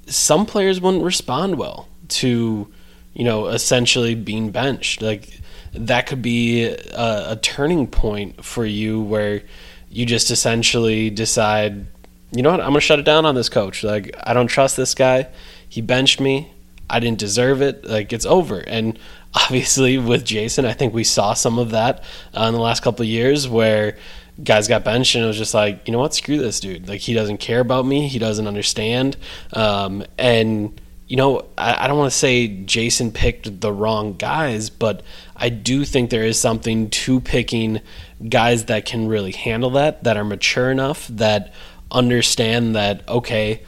some 0.07 0.45
players 0.45 0.79
wouldn't 0.79 1.03
respond 1.03 1.57
well 1.57 1.88
to, 2.07 2.67
you 3.13 3.24
know, 3.24 3.47
essentially 3.47 4.15
being 4.15 4.51
benched. 4.51 5.01
Like 5.01 5.39
that 5.74 6.07
could 6.07 6.21
be 6.21 6.63
a, 6.63 7.31
a 7.31 7.39
turning 7.41 7.88
point 7.88 8.43
for 8.43 8.65
you 8.65 9.01
where 9.01 9.41
you 9.89 10.05
just 10.05 10.31
essentially 10.31 11.09
decide, 11.09 11.85
you 12.31 12.41
know 12.41 12.51
what, 12.51 12.59
I'm 12.59 12.67
going 12.67 12.75
to 12.75 12.81
shut 12.81 13.00
it 13.00 13.05
down 13.05 13.25
on 13.25 13.35
this 13.35 13.50
coach. 13.50 13.83
Like 13.83 14.15
I 14.24 14.33
don't 14.33 14.47
trust 14.47 14.77
this 14.77 14.93
guy. 14.93 15.27
He 15.67 15.81
benched 15.81 16.19
me. 16.19 16.51
I 16.89 16.99
didn't 16.99 17.19
deserve 17.19 17.61
it. 17.61 17.85
Like 17.85 18.13
it's 18.13 18.25
over. 18.25 18.59
And 18.59 18.99
obviously 19.33 19.97
with 19.97 20.25
Jason, 20.25 20.65
I 20.65 20.73
think 20.73 20.93
we 20.93 21.03
saw 21.03 21.33
some 21.33 21.59
of 21.59 21.71
that 21.71 22.03
uh, 22.35 22.43
in 22.43 22.53
the 22.53 22.59
last 22.59 22.83
couple 22.83 23.03
of 23.03 23.09
years 23.09 23.47
where 23.47 23.97
guys 24.43 24.67
got 24.67 24.83
benched 24.83 25.15
and 25.15 25.23
it 25.23 25.27
was 25.27 25.37
just 25.37 25.53
like, 25.53 25.87
you 25.87 25.91
know 25.91 25.99
what, 25.99 26.13
screw 26.13 26.37
this 26.37 26.59
dude. 26.59 26.87
Like 26.87 27.01
he 27.01 27.13
doesn't 27.13 27.37
care 27.37 27.59
about 27.59 27.85
me. 27.85 28.07
He 28.07 28.19
doesn't 28.19 28.47
understand. 28.47 29.17
Um, 29.53 30.03
and 30.17 30.79
you 31.07 31.17
know, 31.17 31.45
I, 31.57 31.85
I 31.85 31.87
don't 31.87 31.97
want 31.97 32.11
to 32.11 32.17
say 32.17 32.47
Jason 32.47 33.11
picked 33.11 33.61
the 33.61 33.71
wrong 33.71 34.13
guys, 34.13 34.69
but 34.69 35.03
I 35.35 35.49
do 35.49 35.85
think 35.85 36.09
there 36.09 36.23
is 36.23 36.39
something 36.39 36.89
to 36.89 37.19
picking 37.19 37.81
guys 38.27 38.65
that 38.65 38.85
can 38.85 39.07
really 39.07 39.31
handle 39.31 39.71
that, 39.71 40.03
that 40.03 40.17
are 40.17 40.23
mature 40.23 40.71
enough, 40.71 41.07
that 41.09 41.53
understand 41.91 42.75
that, 42.75 43.07
okay, 43.07 43.61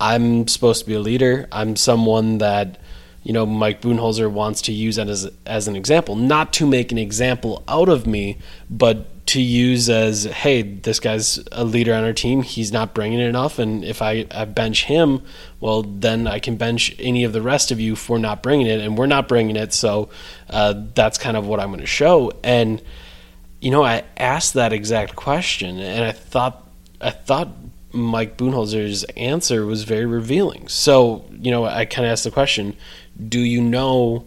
I'm 0.00 0.46
supposed 0.48 0.80
to 0.80 0.86
be 0.86 0.94
a 0.94 1.00
leader. 1.00 1.48
I'm 1.50 1.76
someone 1.76 2.38
that, 2.38 2.80
you 3.24 3.32
know, 3.32 3.44
Mike 3.46 3.80
Budenholzer 3.80 4.30
wants 4.30 4.62
to 4.62 4.72
use 4.72 4.98
as, 4.98 5.30
as 5.44 5.68
an 5.68 5.76
example, 5.76 6.16
not 6.16 6.52
to 6.54 6.66
make 6.66 6.92
an 6.92 6.98
example 6.98 7.62
out 7.68 7.88
of 7.88 8.06
me, 8.06 8.38
but 8.70 9.26
to 9.28 9.42
use 9.42 9.90
as, 9.90 10.24
hey, 10.24 10.62
this 10.62 11.00
guy's 11.00 11.38
a 11.52 11.62
leader 11.62 11.92
on 11.92 12.02
our 12.02 12.14
team. 12.14 12.42
He's 12.42 12.72
not 12.72 12.94
bringing 12.94 13.20
it 13.20 13.26
enough. 13.28 13.58
And 13.58 13.84
if 13.84 14.00
I, 14.00 14.26
I 14.30 14.46
bench 14.46 14.84
him, 14.84 15.22
well, 15.60 15.82
then 15.82 16.26
I 16.26 16.38
can 16.38 16.56
bench 16.56 16.96
any 16.98 17.24
of 17.24 17.34
the 17.34 17.42
rest 17.42 17.70
of 17.70 17.78
you 17.78 17.94
for 17.94 18.18
not 18.18 18.42
bringing 18.42 18.66
it. 18.66 18.80
And 18.80 18.96
we're 18.96 19.06
not 19.06 19.28
bringing 19.28 19.56
it. 19.56 19.74
So 19.74 20.08
uh, 20.48 20.74
that's 20.94 21.18
kind 21.18 21.36
of 21.36 21.46
what 21.46 21.60
I'm 21.60 21.68
going 21.68 21.80
to 21.80 21.86
show. 21.86 22.32
And, 22.42 22.80
you 23.60 23.70
know, 23.70 23.84
I 23.84 24.04
asked 24.16 24.54
that 24.54 24.72
exact 24.72 25.14
question 25.14 25.78
and 25.78 26.04
I 26.04 26.12
thought, 26.12 26.66
I 26.98 27.10
thought 27.10 27.50
Mike 27.92 28.36
Budenholzer's 28.36 29.04
answer 29.16 29.64
was 29.64 29.84
very 29.84 30.06
revealing. 30.06 30.68
So, 30.68 31.24
you 31.30 31.50
know, 31.50 31.64
I 31.64 31.84
kind 31.84 32.06
of 32.06 32.12
asked 32.12 32.24
the 32.24 32.30
question 32.30 32.76
do 33.28 33.40
you 33.40 33.60
know 33.60 34.26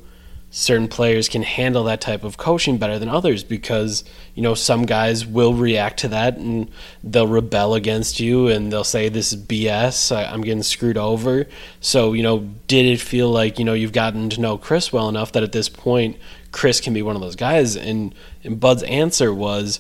certain 0.54 0.90
players 0.90 1.30
can 1.30 1.44
handle 1.44 1.86
that 1.86 2.02
type 2.02 2.26
of 2.26 2.36
coaching 2.36 2.78
better 2.78 3.00
than 3.00 3.08
others? 3.08 3.44
Because, 3.44 4.04
you 4.36 4.42
know, 4.42 4.54
some 4.54 4.86
guys 4.86 5.26
will 5.26 5.54
react 5.54 6.00
to 6.00 6.10
that 6.10 6.38
and 6.38 6.70
they'll 7.04 7.28
rebel 7.28 7.74
against 7.74 8.20
you 8.20 8.48
and 8.48 8.72
they'll 8.72 8.84
say, 8.84 9.08
This 9.10 9.32
is 9.32 9.42
BS. 9.42 10.14
I, 10.14 10.26
I'm 10.26 10.42
getting 10.42 10.64
screwed 10.64 10.98
over. 10.98 11.48
So, 11.80 12.14
you 12.14 12.24
know, 12.24 12.50
did 12.68 12.86
it 12.86 13.00
feel 13.00 13.30
like, 13.30 13.60
you 13.60 13.66
know, 13.66 13.74
you've 13.74 13.94
gotten 13.94 14.30
to 14.32 14.42
know 14.42 14.58
Khris 14.58 14.92
well 14.92 15.08
enough 15.08 15.32
that 15.34 15.44
at 15.44 15.52
this 15.52 15.70
point, 15.70 16.18
Khris 16.52 16.82
can 16.82 16.94
be 16.94 17.02
one 17.02 17.16
of 17.16 17.22
those 17.22 17.36
guys? 17.38 17.78
And, 17.78 18.14
and 18.44 18.60
Bud's 18.60 18.84
answer 18.84 19.34
was, 19.34 19.80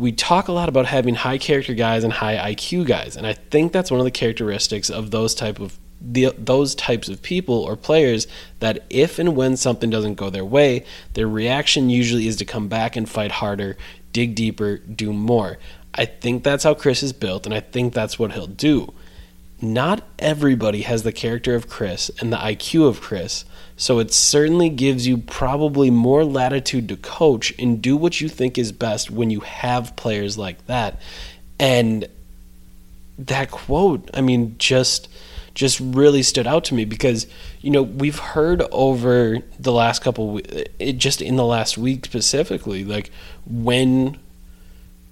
we 0.00 0.12
talk 0.12 0.48
a 0.48 0.52
lot 0.52 0.70
about 0.70 0.86
having 0.86 1.14
high 1.14 1.36
character 1.36 1.74
guys 1.74 2.04
and 2.04 2.12
high 2.14 2.54
IQ 2.54 2.86
guys, 2.86 3.16
and 3.16 3.26
I 3.26 3.34
think 3.34 3.70
that's 3.70 3.90
one 3.90 4.00
of 4.00 4.04
the 4.04 4.10
characteristics 4.10 4.88
of 4.88 5.10
those 5.10 5.34
type 5.34 5.60
of 5.60 5.78
the, 6.00 6.32
those 6.38 6.74
types 6.74 7.10
of 7.10 7.20
people 7.20 7.56
or 7.56 7.76
players 7.76 8.26
that 8.60 8.86
if 8.88 9.18
and 9.18 9.36
when 9.36 9.58
something 9.58 9.90
doesn't 9.90 10.14
go 10.14 10.30
their 10.30 10.46
way, 10.46 10.86
their 11.12 11.28
reaction 11.28 11.90
usually 11.90 12.26
is 12.26 12.36
to 12.36 12.46
come 12.46 12.68
back 12.68 12.96
and 12.96 13.10
fight 13.10 13.30
harder, 13.30 13.76
dig 14.14 14.34
deeper, 14.34 14.78
do 14.78 15.12
more. 15.12 15.58
I 15.94 16.06
think 16.06 16.44
that's 16.44 16.64
how 16.64 16.72
Khris 16.72 17.02
is 17.02 17.12
built, 17.12 17.44
and 17.44 17.54
I 17.54 17.60
think 17.60 17.92
that's 17.92 18.18
what 18.18 18.32
he'll 18.32 18.46
do. 18.46 18.94
Not 19.62 20.02
everybody 20.18 20.82
has 20.82 21.02
the 21.02 21.12
character 21.12 21.54
of 21.54 21.68
Khris 21.68 22.10
and 22.20 22.32
the 22.32 22.38
IQ 22.38 22.88
of 22.88 23.00
Khris, 23.00 23.44
so 23.76 23.98
it 23.98 24.12
certainly 24.12 24.68
gives 24.68 25.06
you 25.06 25.18
probably 25.18 25.90
more 25.90 26.24
latitude 26.24 26.88
to 26.88 26.96
coach 26.96 27.52
and 27.58 27.82
do 27.82 27.96
what 27.96 28.20
you 28.20 28.28
think 28.28 28.56
is 28.56 28.72
best 28.72 29.10
when 29.10 29.30
you 29.30 29.40
have 29.40 29.96
players 29.96 30.38
like 30.38 30.66
that. 30.66 31.00
And 31.58 32.06
that 33.18 33.50
quote, 33.50 34.08
I 34.14 34.22
mean, 34.22 34.56
just 34.58 35.08
just 35.52 35.80
really 35.80 36.22
stood 36.22 36.46
out 36.46 36.64
to 36.64 36.74
me 36.74 36.84
because 36.84 37.26
you 37.60 37.70
know 37.70 37.82
we've 37.82 38.18
heard 38.18 38.62
over 38.70 39.38
the 39.58 39.72
last 39.72 40.00
couple 40.00 40.38
it 40.38 40.92
just 40.96 41.20
in 41.20 41.36
the 41.36 41.44
last 41.44 41.76
week 41.76 42.06
specifically 42.06 42.84
like 42.84 43.10
when 43.46 44.16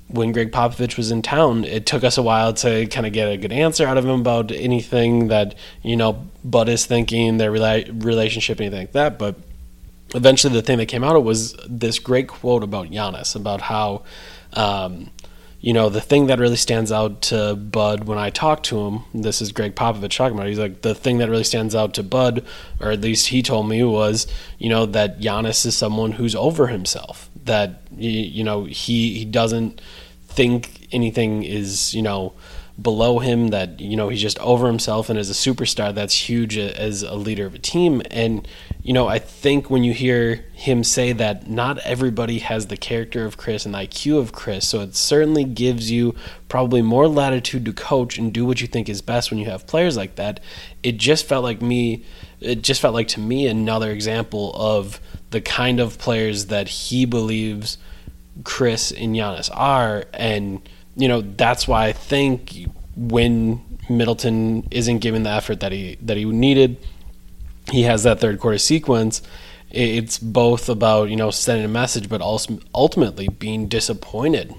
when 0.08 0.32
Gregg 0.32 0.52
Popovich 0.52 0.96
was 0.96 1.10
in 1.10 1.22
town, 1.22 1.64
it 1.64 1.86
took 1.86 2.02
us 2.02 2.16
a 2.16 2.22
while 2.22 2.52
to 2.54 2.86
kind 2.86 3.06
of 3.06 3.12
get 3.12 3.28
a 3.28 3.36
good 3.36 3.52
answer 3.52 3.86
out 3.86 3.98
of 3.98 4.04
him 4.04 4.20
about 4.20 4.50
anything 4.50 5.28
that 5.28 5.54
you 5.82 5.96
know 5.96 6.26
Bud 6.44 6.68
is 6.68 6.86
thinking, 6.86 7.36
their 7.36 7.52
rela- 7.52 8.04
relationship, 8.04 8.60
anything 8.60 8.80
like 8.80 8.92
that. 8.92 9.18
But 9.18 9.36
eventually, 10.14 10.54
the 10.54 10.62
thing 10.62 10.78
that 10.78 10.86
came 10.86 11.04
out 11.04 11.14
of 11.14 11.22
it 11.22 11.26
was 11.26 11.54
this 11.68 11.98
great 11.98 12.28
quote 12.28 12.62
about 12.62 12.88
Giannis, 12.88 13.36
about 13.36 13.60
how 13.60 14.04
um, 14.54 15.10
you 15.60 15.72
know 15.72 15.88
the 15.88 16.00
thing 16.00 16.28
that 16.28 16.38
really 16.38 16.56
stands 16.56 16.92
out 16.92 17.22
to 17.22 17.56
Bud 17.56 18.04
when 18.04 18.18
I 18.18 18.30
talk 18.30 18.62
to 18.64 18.78
him. 18.78 19.02
This 19.12 19.42
is 19.42 19.50
Gregg 19.50 19.74
Popovich 19.74 20.16
talking 20.16 20.36
about. 20.36 20.46
It, 20.46 20.50
he's 20.50 20.58
like 20.58 20.82
the 20.82 20.94
thing 20.94 21.18
that 21.18 21.28
really 21.28 21.44
stands 21.44 21.74
out 21.74 21.94
to 21.94 22.02
Bud, 22.02 22.44
or 22.80 22.92
at 22.92 23.00
least 23.00 23.28
he 23.28 23.42
told 23.42 23.68
me, 23.68 23.82
was 23.82 24.26
you 24.58 24.68
know 24.68 24.86
that 24.86 25.20
Giannis 25.20 25.66
is 25.66 25.76
someone 25.76 26.12
who's 26.12 26.34
over 26.34 26.68
himself. 26.68 27.28
That 27.44 27.82
you, 27.96 28.10
you 28.10 28.44
know 28.44 28.64
he 28.64 29.18
he 29.18 29.24
doesn't 29.24 29.80
think 30.28 30.86
anything 30.92 31.42
is 31.42 31.92
you 31.92 32.02
know 32.02 32.34
below 32.80 33.18
him 33.18 33.48
that 33.48 33.80
you 33.80 33.96
know 33.96 34.08
he's 34.08 34.22
just 34.22 34.38
over 34.38 34.66
himself 34.68 35.10
and 35.10 35.18
as 35.18 35.28
a 35.28 35.32
superstar 35.32 35.92
that's 35.92 36.28
huge 36.28 36.56
as 36.56 37.02
a 37.02 37.14
leader 37.14 37.44
of 37.46 37.54
a 37.54 37.58
team. 37.58 38.02
And 38.10 38.46
you 38.82 38.92
know 38.92 39.08
I 39.08 39.18
think 39.18 39.68
when 39.68 39.84
you 39.84 39.92
hear 39.92 40.46
him 40.52 40.84
say 40.84 41.12
that 41.12 41.48
not 41.48 41.78
everybody 41.78 42.38
has 42.38 42.66
the 42.66 42.76
character 42.76 43.24
of 43.24 43.36
Khris 43.36 43.64
and 43.66 43.74
the 43.74 43.78
IQ 43.78 44.18
of 44.18 44.32
Khris 44.32 44.66
so 44.66 44.80
it 44.80 44.94
certainly 44.94 45.44
gives 45.44 45.90
you 45.90 46.14
probably 46.48 46.82
more 46.82 47.08
latitude 47.08 47.64
to 47.64 47.72
coach 47.72 48.16
and 48.18 48.32
do 48.32 48.44
what 48.44 48.60
you 48.60 48.66
think 48.66 48.88
is 48.88 49.02
best 49.02 49.30
when 49.30 49.38
you 49.38 49.46
have 49.46 49.66
players 49.66 49.96
like 49.96 50.14
that. 50.14 50.40
It 50.82 50.98
just 50.98 51.26
felt 51.26 51.42
like 51.42 51.60
me 51.60 52.04
it 52.40 52.62
just 52.62 52.80
felt 52.80 52.94
like 52.94 53.08
to 53.08 53.20
me 53.20 53.46
another 53.48 53.90
example 53.90 54.54
of 54.54 55.00
the 55.30 55.40
kind 55.40 55.80
of 55.80 55.98
players 55.98 56.46
that 56.46 56.68
he 56.68 57.04
believes 57.04 57.78
Khris 58.44 58.92
and 58.92 59.14
Giannis 59.14 59.50
are, 59.52 60.04
and 60.14 60.66
you 60.98 61.08
know 61.08 61.22
that's 61.22 61.66
why 61.66 61.86
I 61.86 61.92
think 61.92 62.66
when 62.96 63.64
Middleton 63.88 64.66
isn't 64.70 64.98
given 64.98 65.22
the 65.22 65.30
effort 65.30 65.60
that 65.60 65.72
he 65.72 65.96
that 66.02 66.16
he 66.16 66.24
needed, 66.24 66.76
he 67.70 67.82
has 67.82 68.02
that 68.02 68.20
third 68.20 68.40
quarter 68.40 68.58
sequence. 68.58 69.22
It's 69.70 70.18
both 70.18 70.68
about 70.68 71.08
you 71.08 71.16
know 71.16 71.30
sending 71.30 71.64
a 71.64 71.68
message, 71.68 72.08
but 72.08 72.20
also 72.20 72.58
ultimately 72.74 73.28
being 73.28 73.68
disappointed 73.68 74.54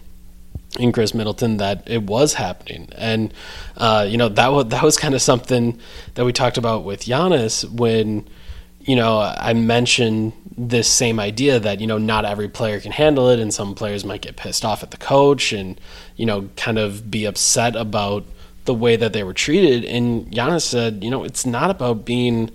in 0.80 0.92
Khris 0.92 1.14
Middleton 1.14 1.58
that 1.58 1.84
it 1.88 2.04
was 2.04 2.36
happening, 2.36 2.90
and 2.96 3.34
uh, 3.76 4.08
you 4.10 4.18
know 4.18 4.30
that 4.30 4.48
was 4.54 4.68
that 4.68 4.82
was 4.82 4.98
kind 4.98 5.14
of 5.14 5.22
something 5.22 5.78
that 6.16 6.24
we 6.24 6.32
talked 6.32 6.58
about 6.58 6.86
with 6.86 7.02
Giannis 7.02 7.70
when 7.70 8.28
you 8.90 8.96
know, 8.96 9.20
I 9.20 9.54
mentioned 9.54 10.34
this 10.58 10.88
same 10.88 11.20
idea 11.20 11.60
that, 11.60 11.80
you 11.80 11.86
know, 11.86 12.00
not 12.00 12.26
every 12.26 12.50
player 12.50 12.80
can 12.80 12.92
handle 12.92 13.30
it 13.30 13.40
and 13.40 13.54
some 13.54 13.76
players 13.76 14.04
might 14.04 14.22
get 14.22 14.36
pissed 14.36 14.66
off 14.66 14.82
at 14.82 14.90
the 14.90 14.98
coach 14.98 15.54
and, 15.54 15.80
you 16.16 16.26
know, 16.26 16.50
kind 16.56 16.80
of 16.80 17.12
be 17.12 17.26
upset 17.26 17.76
about 17.76 18.26
the 18.66 18.74
way 18.74 18.96
that 18.96 19.14
they 19.14 19.22
were 19.22 19.36
treated. 19.36 19.86
And 19.86 20.26
Giannis 20.32 20.64
said, 20.64 21.04
you 21.04 21.12
know, 21.12 21.24
it's 21.24 21.46
not 21.46 21.70
about 21.70 22.04
being 22.04 22.50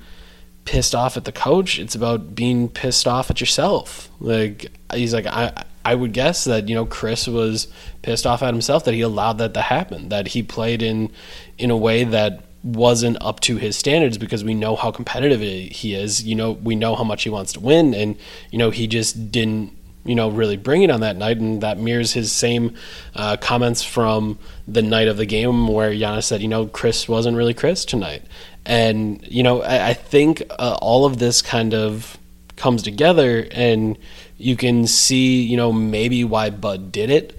pissed 0.64 0.92
off 0.92 1.16
at 1.16 1.24
the 1.24 1.30
coach, 1.30 1.78
it's 1.78 1.94
about 1.94 2.34
being 2.34 2.68
pissed 2.68 3.06
off 3.06 3.30
at 3.30 3.38
yourself. 3.38 4.10
Like 4.18 4.72
he's 4.92 5.14
like 5.14 5.26
I 5.26 5.64
I 5.84 5.94
would 5.94 6.12
guess 6.12 6.42
that, 6.44 6.68
you 6.68 6.74
know, 6.74 6.84
Khris 6.84 7.28
was 7.28 7.68
pissed 8.02 8.26
off 8.26 8.42
at 8.42 8.52
himself 8.52 8.86
that 8.86 8.94
he 8.94 9.02
allowed 9.02 9.38
that 9.38 9.54
to 9.54 9.60
happen, 9.60 10.08
that 10.08 10.26
he 10.26 10.42
played 10.42 10.82
in 10.82 11.12
in 11.58 11.70
a 11.70 11.76
way 11.76 12.02
that 12.02 12.42
wasn't 12.64 13.18
up 13.20 13.40
to 13.40 13.58
his 13.58 13.76
standards 13.76 14.16
because 14.16 14.42
we 14.42 14.54
know 14.54 14.74
how 14.74 14.90
competitive 14.90 15.40
he 15.40 15.94
is. 15.94 16.24
You 16.24 16.34
know, 16.34 16.52
we 16.52 16.74
know 16.74 16.96
how 16.96 17.04
much 17.04 17.22
he 17.22 17.30
wants 17.30 17.52
to 17.52 17.60
win, 17.60 17.94
and 17.94 18.16
you 18.50 18.58
know 18.58 18.70
he 18.70 18.86
just 18.86 19.30
didn't. 19.30 19.76
You 20.06 20.14
know, 20.14 20.28
really 20.28 20.58
bring 20.58 20.82
it 20.82 20.90
on 20.90 21.00
that 21.00 21.16
night, 21.16 21.38
and 21.38 21.62
that 21.62 21.78
mirrors 21.78 22.12
his 22.12 22.30
same 22.30 22.74
uh, 23.16 23.38
comments 23.38 23.82
from 23.82 24.38
the 24.68 24.82
night 24.82 25.08
of 25.08 25.16
the 25.16 25.24
game 25.24 25.66
where 25.66 25.92
Giannis 25.92 26.24
said, 26.24 26.42
"You 26.42 26.48
know, 26.48 26.66
Khris 26.66 27.08
wasn't 27.08 27.38
really 27.38 27.54
Khris 27.54 27.86
tonight," 27.86 28.22
and 28.66 29.26
you 29.26 29.42
know, 29.42 29.62
I, 29.62 29.88
I 29.88 29.94
think 29.94 30.42
uh, 30.50 30.76
all 30.82 31.06
of 31.06 31.18
this 31.18 31.40
kind 31.40 31.72
of 31.72 32.18
comes 32.56 32.82
together, 32.82 33.46
and 33.50 33.96
you 34.36 34.56
can 34.56 34.86
see, 34.86 35.42
you 35.42 35.56
know, 35.56 35.72
maybe 35.72 36.22
why 36.22 36.50
Bud 36.50 36.92
did 36.92 37.08
it, 37.08 37.38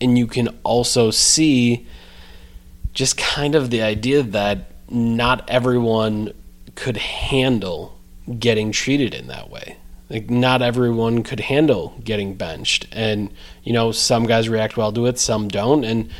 and 0.00 0.16
you 0.16 0.28
can 0.28 0.48
also 0.62 1.10
see 1.10 1.86
just 2.94 3.16
kind 3.16 3.54
of 3.54 3.70
the 3.70 3.82
idea 3.82 4.22
that 4.22 4.70
not 4.88 5.48
everyone 5.50 6.32
could 6.74 6.96
handle 6.96 7.98
getting 8.38 8.72
treated 8.72 9.14
in 9.14 9.26
that 9.26 9.50
way. 9.50 9.76
Like 10.08 10.30
not 10.30 10.62
everyone 10.62 11.22
could 11.22 11.40
handle 11.40 11.94
getting 12.02 12.34
benched, 12.34 12.86
and 12.92 13.30
you 13.62 13.72
know 13.72 13.90
some 13.90 14.26
guys 14.26 14.48
react 14.48 14.76
well 14.76 14.92
to 14.92 15.06
it, 15.06 15.18
some 15.18 15.48
don't, 15.48 15.84
and 15.84 16.10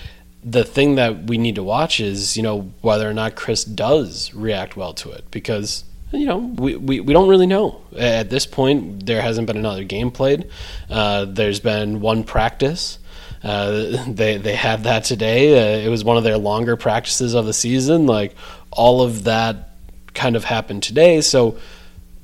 the 0.45 0.65
thing 0.65 0.97
that 0.97 1.25
we 1.25 1.39
need 1.39 1.55
to 1.55 1.63
watch 1.63 2.01
is, 2.01 2.37
you 2.37 2.43
know, 2.43 2.71
whether 2.83 3.09
or 3.09 3.15
not 3.15 3.35
Khris 3.35 3.65
does 3.65 4.33
react 4.35 4.77
well 4.77 4.93
to 4.95 5.11
it 5.11 5.25
because, 5.31 5.85
you 6.13 6.27
know, 6.27 6.37
we, 6.37 6.77
we, 6.77 7.01
we 7.01 7.15
don't 7.15 7.29
really 7.29 7.47
know. 7.47 7.81
At 7.97 8.29
this 8.29 8.45
point, 8.45 9.07
there 9.07 9.23
hasn't 9.23 9.47
been 9.47 9.57
another 9.57 9.85
game 9.85 10.11
played. 10.11 10.51
Uh, 10.91 11.25
there's 11.25 11.61
been 11.61 12.01
one 12.01 12.25
practice. 12.25 12.99
Uh, 13.45 14.05
they 14.09 14.39
they 14.39 14.55
had 14.55 14.85
that 14.85 15.05
today. 15.05 15.55
Uh, 15.55 15.87
it 15.87 15.89
was 15.89 16.03
one 16.03 16.17
of 16.17 16.25
their 16.25 16.39
longer 16.39 16.77
practices 16.77 17.35
of 17.35 17.47
the 17.47 17.53
season. 17.53 18.07
Like 18.07 18.35
all 18.71 19.03
of 19.03 19.25
that 19.25 19.71
kind 20.15 20.35
of 20.35 20.45
happened 20.45 20.83
today. 20.83 21.21
So 21.21 21.59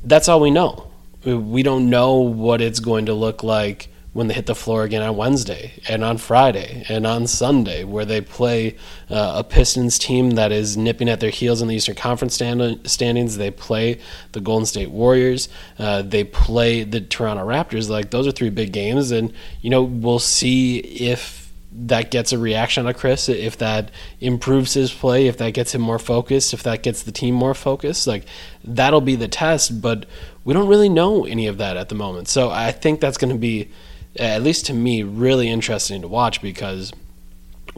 that's 0.02 0.28
all 0.28 0.40
we 0.40 0.50
know. 0.50 0.90
We 1.24 1.62
don't 1.62 1.90
know 1.90 2.14
what 2.14 2.62
it's 2.62 2.80
going 2.80 3.06
to 3.06 3.14
look 3.14 3.42
like 3.42 3.88
when 4.12 4.26
they 4.26 4.34
hit 4.34 4.46
the 4.46 4.54
floor 4.54 4.82
again 4.82 5.02
on 5.02 5.16
Wednesday 5.16 5.72
and 5.88 6.02
on 6.02 6.18
Friday 6.18 6.84
and 6.88 7.06
on 7.06 7.26
Sunday, 7.26 7.84
where 7.84 8.04
they 8.04 8.20
play 8.20 8.76
uh, 9.08 9.34
a 9.36 9.44
Pistons 9.44 9.98
team 9.98 10.30
that 10.30 10.50
is 10.50 10.76
nipping 10.76 11.08
at 11.08 11.20
their 11.20 11.30
heels 11.30 11.62
in 11.62 11.68
the 11.68 11.76
Eastern 11.76 11.94
Conference 11.94 12.34
stand- 12.34 12.90
standings. 12.90 13.36
They 13.36 13.50
play 13.50 14.00
the 14.32 14.40
Golden 14.40 14.66
State 14.66 14.90
Warriors. 14.90 15.48
Uh, 15.78 16.02
they 16.02 16.24
play 16.24 16.82
the 16.82 17.00
Toronto 17.00 17.46
Raptors. 17.46 17.88
Like 17.88 18.10
those 18.10 18.26
are 18.26 18.32
three 18.32 18.50
big 18.50 18.72
games, 18.72 19.10
and 19.12 19.32
you 19.60 19.70
know 19.70 19.82
we'll 19.82 20.18
see 20.18 20.78
if 20.78 21.40
that 21.72 22.10
gets 22.10 22.32
a 22.32 22.38
reaction 22.38 22.86
out 22.86 22.94
of 22.94 23.00
Khris, 23.00 23.28
if 23.28 23.58
that 23.58 23.90
improves 24.20 24.74
his 24.74 24.92
play, 24.92 25.28
if 25.28 25.36
that 25.38 25.54
gets 25.54 25.74
him 25.74 25.80
more 25.80 25.98
focused, 25.98 26.52
if 26.52 26.64
that 26.64 26.82
gets 26.82 27.04
the 27.04 27.12
team 27.12 27.34
more 27.34 27.54
focused, 27.54 28.06
like 28.06 28.24
that'll 28.64 29.00
be 29.00 29.14
the 29.14 29.28
test. 29.28 29.80
But 29.80 30.06
we 30.44 30.52
don't 30.52 30.68
really 30.68 30.88
know 30.88 31.24
any 31.24 31.46
of 31.46 31.58
that 31.58 31.76
at 31.76 31.88
the 31.88 31.94
moment. 31.94 32.28
So 32.28 32.50
I 32.50 32.72
think 32.72 33.00
that's 33.00 33.18
going 33.18 33.32
to 33.32 33.38
be, 33.38 33.70
at 34.16 34.42
least 34.42 34.66
to 34.66 34.74
me, 34.74 35.02
really 35.02 35.48
interesting 35.48 36.02
to 36.02 36.08
watch 36.08 36.42
because 36.42 36.92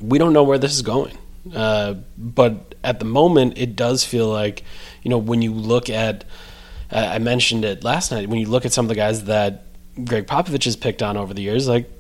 we 0.00 0.18
don't 0.18 0.32
know 0.32 0.42
where 0.42 0.58
this 0.58 0.72
is 0.72 0.82
going. 0.82 1.16
Uh, 1.54 1.94
but 2.16 2.74
at 2.84 2.98
the 2.98 3.04
moment, 3.04 3.58
it 3.58 3.76
does 3.76 4.04
feel 4.04 4.28
like, 4.28 4.62
you 5.02 5.10
know, 5.10 5.18
when 5.18 5.42
you 5.42 5.52
look 5.52 5.90
at, 5.90 6.24
I 6.90 7.18
mentioned 7.18 7.64
it 7.64 7.84
last 7.84 8.12
night, 8.12 8.28
when 8.28 8.38
you 8.38 8.46
look 8.46 8.64
at 8.64 8.72
some 8.72 8.84
of 8.84 8.88
the 8.88 8.94
guys 8.94 9.24
that 9.24 9.64
Gregg 10.04 10.26
Popovich 10.26 10.64
has 10.64 10.76
picked 10.76 11.02
on 11.02 11.16
over 11.16 11.34
the 11.34 11.42
years, 11.42 11.68
like 11.68 11.90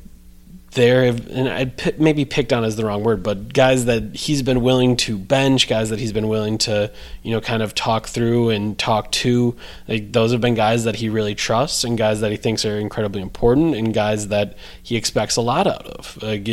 there 0.72 1.04
and 1.04 1.48
I 1.48 1.66
p- 1.66 1.92
maybe 1.98 2.24
picked 2.24 2.52
on 2.52 2.64
is 2.64 2.76
the 2.76 2.84
wrong 2.84 3.02
word, 3.04 3.22
but 3.22 3.52
guys 3.52 3.84
that 3.84 4.16
he's 4.16 4.42
been 4.42 4.62
willing 4.62 4.96
to 4.98 5.18
bench, 5.18 5.68
guys 5.68 5.90
that 5.90 5.98
he's 5.98 6.12
been 6.12 6.28
willing 6.28 6.58
to, 6.58 6.90
you 7.22 7.30
know, 7.30 7.40
kind 7.40 7.62
of 7.62 7.74
talk 7.74 8.06
through 8.06 8.50
and 8.50 8.78
talk 8.78 9.10
to. 9.12 9.54
Like 9.86 10.12
those 10.12 10.32
have 10.32 10.40
been 10.40 10.54
guys 10.54 10.84
that 10.84 10.96
he 10.96 11.08
really 11.08 11.34
trusts 11.34 11.84
and 11.84 11.98
guys 11.98 12.20
that 12.20 12.30
he 12.30 12.36
thinks 12.36 12.64
are 12.64 12.78
incredibly 12.78 13.20
important 13.20 13.74
and 13.74 13.92
guys 13.92 14.28
that 14.28 14.56
he 14.82 14.96
expects 14.96 15.36
a 15.36 15.42
lot 15.42 15.66
out 15.66 15.86
of. 15.86 16.18
Like, 16.22 16.48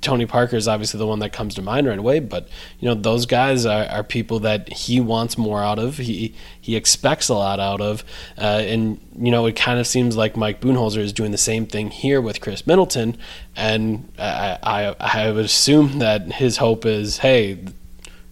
Tony 0.00 0.26
Parker 0.26 0.56
is 0.56 0.68
obviously 0.68 0.98
the 0.98 1.06
one 1.06 1.18
that 1.18 1.32
comes 1.32 1.54
to 1.56 1.62
mind 1.62 1.86
right 1.86 1.98
away, 1.98 2.20
but 2.20 2.48
you 2.78 2.88
know 2.88 2.94
those 2.94 3.26
guys 3.26 3.66
are, 3.66 3.86
are 3.86 4.04
people 4.04 4.38
that 4.40 4.72
he 4.72 5.00
wants 5.00 5.36
more 5.36 5.62
out 5.62 5.78
of. 5.78 5.98
He 5.98 6.34
he 6.60 6.76
expects 6.76 7.28
a 7.28 7.34
lot 7.34 7.58
out 7.58 7.80
of, 7.80 8.04
uh, 8.36 8.62
and 8.64 9.00
you 9.18 9.32
know 9.32 9.46
it 9.46 9.56
kind 9.56 9.80
of 9.80 9.86
seems 9.86 10.16
like 10.16 10.36
Mike 10.36 10.60
Budenholzer 10.60 10.98
is 10.98 11.12
doing 11.12 11.32
the 11.32 11.38
same 11.38 11.66
thing 11.66 11.90
here 11.90 12.20
with 12.20 12.40
Khris 12.40 12.66
Middleton, 12.66 13.16
and 13.56 14.10
I 14.18 14.58
I, 14.62 14.96
I 15.00 15.30
would 15.32 15.44
assume 15.44 15.98
that 15.98 16.32
his 16.32 16.58
hope 16.58 16.86
is, 16.86 17.18
hey, 17.18 17.58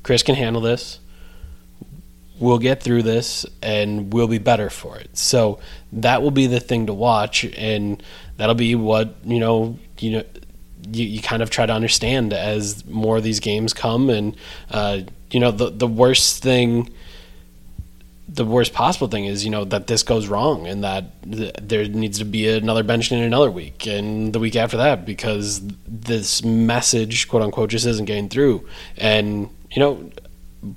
Khris 0.05 0.23
can 0.23 0.37
handle 0.37 0.63
this. 0.63 1.01
We'll 2.39 2.59
get 2.59 2.83
through 2.83 3.03
this, 3.03 3.45
and 3.61 4.13
we'll 4.13 4.29
be 4.29 4.39
better 4.39 4.71
for 4.71 4.99
it. 4.99 5.17
So 5.17 5.59
that 5.91 6.23
will 6.23 6.31
be 6.31 6.47
the 6.47 6.61
thing 6.61 6.87
to 6.87 6.95
watch, 6.95 7.45
and 7.45 8.01
that'll 8.37 8.55
be 8.55 8.77
what 8.77 9.17
you 9.25 9.41
know 9.41 9.81
you 9.99 10.13
know 10.13 10.25
you, 10.91 11.05
you 11.05 11.23
kind 11.23 11.43
of 11.43 11.51
try 11.51 11.67
to 11.67 11.73
understand 11.73 12.33
as 12.33 12.85
more 12.87 13.17
of 13.17 13.23
these 13.23 13.41
games 13.41 13.73
come 13.73 14.11
and 14.11 14.37
uh, 14.71 15.01
you 15.31 15.41
know 15.41 15.51
the 15.51 15.71
the 15.71 15.87
worst 15.87 16.43
thing 16.43 16.91
the 18.29 18.45
worst 18.45 18.73
possible 18.73 19.07
thing 19.07 19.25
is 19.25 19.45
you 19.45 19.51
know 19.51 19.65
that 19.65 19.87
this 19.87 20.03
goes 20.03 20.29
wrong 20.29 20.67
and 20.67 20.83
that 20.83 21.23
th- 21.23 21.55
there 21.63 21.87
needs 21.89 22.19
to 22.19 22.25
be 22.25 22.49
another 22.49 22.83
bench 22.83 23.13
in 23.13 23.23
another 23.23 23.51
week 23.51 23.87
and 23.87 24.33
the 24.33 24.39
week 24.39 24.57
after 24.57 24.77
that 24.77 25.05
because 25.05 25.61
this 25.87 26.43
message 26.43 27.29
quote 27.29 27.43
unquote 27.43 27.71
just 27.71 27.87
isn't 27.87 28.05
getting 28.05 28.29
through. 28.29 28.67
And 28.97 29.49
you 29.71 29.81
know 29.81 30.11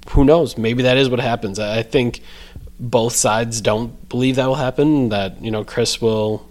who 0.10 0.24
knows? 0.24 0.58
Maybe 0.58 0.84
that 0.84 0.98
is 0.98 1.10
what 1.10 1.20
happens. 1.20 1.58
I 1.58 1.82
think 1.82 2.22
both 2.80 3.14
sides 3.14 3.62
don't 3.62 4.08
believe 4.10 4.36
that 4.36 4.46
will 4.46 4.56
happen 4.56 5.10
that 5.10 5.42
you 5.44 5.52
know 5.52 5.64
khris 5.66 6.00
will 6.02 6.49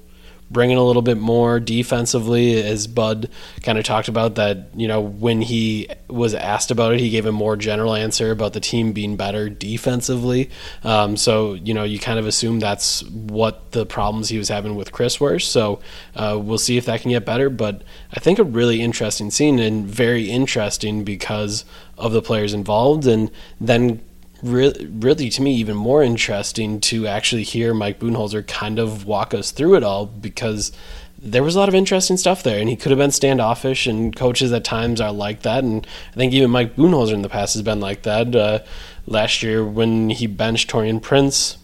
bring 0.50 0.70
in 0.70 0.78
a 0.78 0.84
little 0.84 1.02
bit 1.02 1.18
more 1.18 1.60
defensively, 1.60 2.62
as 2.62 2.86
Bud 2.86 3.28
kind 3.62 3.78
of 3.78 3.84
talked 3.84 4.08
about 4.08 4.36
that. 4.36 4.68
You 4.74 4.88
know, 4.88 5.00
when 5.00 5.42
he 5.42 5.88
was 6.08 6.34
asked 6.34 6.70
about 6.70 6.94
it, 6.94 7.00
he 7.00 7.10
gave 7.10 7.26
a 7.26 7.32
more 7.32 7.56
general 7.56 7.94
answer 7.94 8.30
about 8.30 8.52
the 8.52 8.60
team 8.60 8.92
being 8.92 9.16
better 9.16 9.48
defensively. 9.48 10.50
Um, 10.84 11.16
so 11.16 11.54
you 11.54 11.74
know, 11.74 11.84
you 11.84 11.98
kind 11.98 12.18
of 12.18 12.26
assume 12.26 12.60
that's 12.60 13.02
what 13.04 13.72
the 13.72 13.84
problems 13.86 14.28
he 14.28 14.38
was 14.38 14.48
having 14.48 14.74
with 14.74 14.92
Khris 14.92 15.20
were. 15.20 15.38
So 15.38 15.80
uh, 16.14 16.38
we'll 16.40 16.58
see 16.58 16.76
if 16.76 16.86
that 16.86 17.00
can 17.00 17.10
get 17.10 17.24
better. 17.24 17.50
But 17.50 17.82
I 18.12 18.20
think 18.20 18.38
a 18.38 18.44
really 18.44 18.80
interesting 18.80 19.30
scene 19.30 19.58
and 19.58 19.86
very 19.86 20.30
interesting 20.30 21.04
because 21.04 21.64
of 21.96 22.12
the 22.12 22.22
players 22.22 22.54
involved, 22.54 23.06
and 23.06 23.30
then 23.60 24.00
really, 24.42 24.86
really 24.86 25.30
to 25.30 25.42
me 25.42 25.54
even 25.54 25.76
more 25.76 26.02
interesting 26.02 26.80
to 26.80 27.06
actually 27.06 27.42
hear 27.42 27.74
Mike 27.74 27.98
Budenholzer 27.98 28.46
kind 28.46 28.78
of 28.78 29.06
walk 29.06 29.34
us 29.34 29.50
through 29.50 29.76
it 29.76 29.82
all 29.82 30.06
because 30.06 30.72
there 31.20 31.42
was 31.42 31.56
a 31.56 31.58
lot 31.58 31.68
of 31.68 31.74
interesting 31.74 32.16
stuff 32.16 32.42
there, 32.42 32.60
and 32.60 32.68
he 32.68 32.76
could 32.76 32.90
have 32.90 32.98
been 32.98 33.10
standoffish, 33.10 33.86
and 33.86 34.14
coaches 34.14 34.52
at 34.52 34.62
times 34.62 35.00
are 35.00 35.12
like 35.12 35.42
that, 35.42 35.64
and 35.64 35.86
I 36.12 36.14
think 36.14 36.32
even 36.32 36.50
Mike 36.50 36.76
Budenholzer 36.76 37.14
in 37.14 37.22
the 37.22 37.28
past 37.28 37.54
has 37.54 37.62
been 37.62 37.80
like 37.80 38.02
that. 38.02 38.34
Uh, 38.34 38.60
last 39.06 39.42
year 39.42 39.64
when 39.64 40.10
he 40.10 40.26
benched 40.26 40.70
Taurean 40.70 41.02
Prince, 41.02 41.58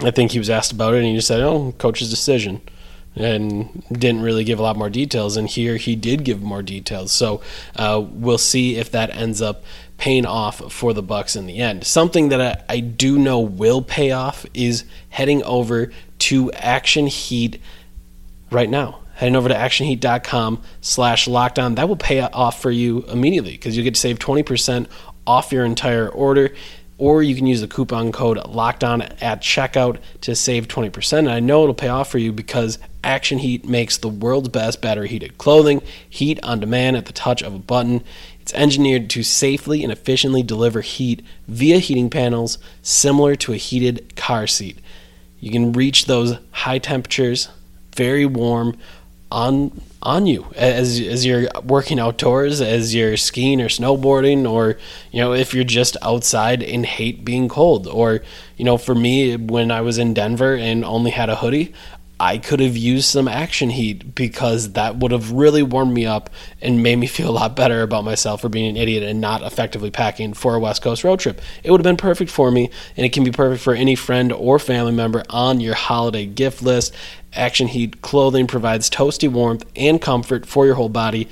I 0.00 0.10
think 0.10 0.32
he 0.32 0.38
was 0.38 0.50
asked 0.50 0.72
about 0.72 0.94
it, 0.94 0.98
and 0.98 1.06
he 1.06 1.14
just 1.14 1.28
said, 1.28 1.40
"Oh, 1.40 1.72
coach's 1.78 2.10
decision." 2.10 2.60
and 3.16 3.84
didn't 3.92 4.22
really 4.22 4.44
give 4.44 4.58
a 4.58 4.62
lot 4.62 4.76
more 4.76 4.90
details. 4.90 5.36
And 5.36 5.48
here 5.48 5.76
he 5.76 5.94
did 5.94 6.24
give 6.24 6.42
more 6.42 6.62
details. 6.62 7.12
So 7.12 7.40
uh, 7.76 8.04
we'll 8.04 8.38
see 8.38 8.76
if 8.76 8.90
that 8.90 9.14
ends 9.14 9.40
up 9.40 9.62
paying 10.04 10.26
off 10.26 10.70
for 10.70 10.92
the 10.92 11.02
Bucks 11.02 11.34
in 11.34 11.46
the 11.46 11.60
end. 11.60 11.82
Something 11.82 12.28
that 12.28 12.38
I, 12.68 12.74
I 12.74 12.80
do 12.80 13.18
know 13.18 13.40
will 13.40 13.80
pay 13.80 14.10
off 14.10 14.44
is 14.52 14.84
heading 15.08 15.42
over 15.44 15.92
to 16.18 16.52
Action 16.52 17.06
Heat 17.06 17.58
right 18.50 18.68
now. 18.68 18.98
Heading 19.14 19.34
over 19.34 19.48
to 19.48 19.54
actionheat.com 19.54 20.60
slash 20.82 21.26
locked 21.26 21.58
on. 21.58 21.76
That 21.76 21.88
will 21.88 21.96
pay 21.96 22.20
off 22.20 22.60
for 22.60 22.70
you 22.70 23.00
immediately 23.04 23.52
because 23.52 23.78
you 23.78 23.82
get 23.82 23.94
to 23.94 24.00
save 24.00 24.18
20% 24.18 24.88
off 25.26 25.50
your 25.50 25.64
entire 25.64 26.10
order 26.10 26.52
or 26.98 27.22
you 27.22 27.34
can 27.34 27.46
use 27.46 27.60
the 27.62 27.66
coupon 27.66 28.12
code 28.12 28.36
locked 28.46 28.84
on 28.84 29.02
at 29.02 29.40
checkout 29.40 29.98
to 30.20 30.34
save 30.34 30.68
20% 30.68 31.18
and 31.18 31.30
i 31.30 31.40
know 31.40 31.62
it'll 31.62 31.74
pay 31.74 31.88
off 31.88 32.08
for 32.08 32.18
you 32.18 32.32
because 32.32 32.78
action 33.02 33.38
heat 33.38 33.64
makes 33.64 33.98
the 33.98 34.08
world's 34.08 34.48
best 34.48 34.80
battery 34.80 35.08
heated 35.08 35.36
clothing 35.36 35.82
heat 36.08 36.38
on 36.44 36.60
demand 36.60 36.96
at 36.96 37.06
the 37.06 37.12
touch 37.12 37.42
of 37.42 37.52
a 37.52 37.58
button 37.58 38.04
it's 38.44 38.52
engineered 38.52 39.08
to 39.08 39.22
safely 39.22 39.82
and 39.82 39.90
efficiently 39.90 40.42
deliver 40.42 40.82
heat 40.82 41.24
via 41.48 41.78
heating 41.78 42.10
panels 42.10 42.58
similar 42.82 43.34
to 43.34 43.54
a 43.54 43.56
heated 43.56 44.14
car 44.16 44.46
seat 44.46 44.76
you 45.40 45.50
can 45.50 45.72
reach 45.72 46.04
those 46.04 46.36
high 46.50 46.78
temperatures 46.78 47.48
very 47.94 48.26
warm 48.26 48.76
on 49.32 49.80
on 50.04 50.26
you 50.26 50.46
as 50.54 51.00
as 51.00 51.24
you're 51.24 51.48
working 51.64 51.98
outdoors, 51.98 52.60
as 52.60 52.94
you're 52.94 53.16
skiing 53.16 53.60
or 53.60 53.68
snowboarding, 53.68 54.48
or 54.48 54.78
you 55.10 55.20
know 55.20 55.32
if 55.32 55.54
you're 55.54 55.64
just 55.64 55.96
outside 56.02 56.62
and 56.62 56.84
hate 56.84 57.24
being 57.24 57.48
cold, 57.48 57.86
or 57.86 58.22
you 58.56 58.64
know 58.64 58.76
for 58.76 58.94
me 58.94 59.36
when 59.36 59.70
I 59.70 59.80
was 59.80 59.98
in 59.98 60.14
Denver 60.14 60.54
and 60.54 60.84
only 60.84 61.10
had 61.10 61.30
a 61.30 61.36
hoodie. 61.36 61.72
I 62.20 62.38
could 62.38 62.60
have 62.60 62.76
used 62.76 63.06
some 63.06 63.26
action 63.26 63.70
heat 63.70 64.14
because 64.14 64.72
that 64.72 64.96
would 64.96 65.10
have 65.10 65.32
really 65.32 65.62
warmed 65.62 65.92
me 65.92 66.06
up 66.06 66.30
and 66.62 66.82
made 66.82 66.96
me 66.96 67.06
feel 67.08 67.30
a 67.30 67.32
lot 67.32 67.56
better 67.56 67.82
about 67.82 68.04
myself 68.04 68.40
for 68.40 68.48
being 68.48 68.70
an 68.70 68.76
idiot 68.76 69.02
and 69.02 69.20
not 69.20 69.42
effectively 69.42 69.90
packing 69.90 70.32
for 70.32 70.54
a 70.54 70.60
West 70.60 70.82
Coast 70.82 71.04
road 71.04 71.20
trip. 71.20 71.40
It 71.62 71.70
would 71.70 71.80
have 71.80 71.84
been 71.84 71.96
perfect 71.96 72.30
for 72.30 72.50
me, 72.50 72.70
and 72.96 73.04
it 73.04 73.12
can 73.12 73.24
be 73.24 73.32
perfect 73.32 73.62
for 73.62 73.74
any 73.74 73.96
friend 73.96 74.32
or 74.32 74.58
family 74.58 74.92
member 74.92 75.24
on 75.28 75.60
your 75.60 75.74
holiday 75.74 76.26
gift 76.26 76.62
list. 76.62 76.94
Action 77.32 77.66
Heat 77.68 78.00
clothing 78.00 78.46
provides 78.46 78.88
toasty 78.88 79.28
warmth 79.30 79.64
and 79.74 80.00
comfort 80.00 80.46
for 80.46 80.66
your 80.66 80.76
whole 80.76 80.88
body. 80.88 81.28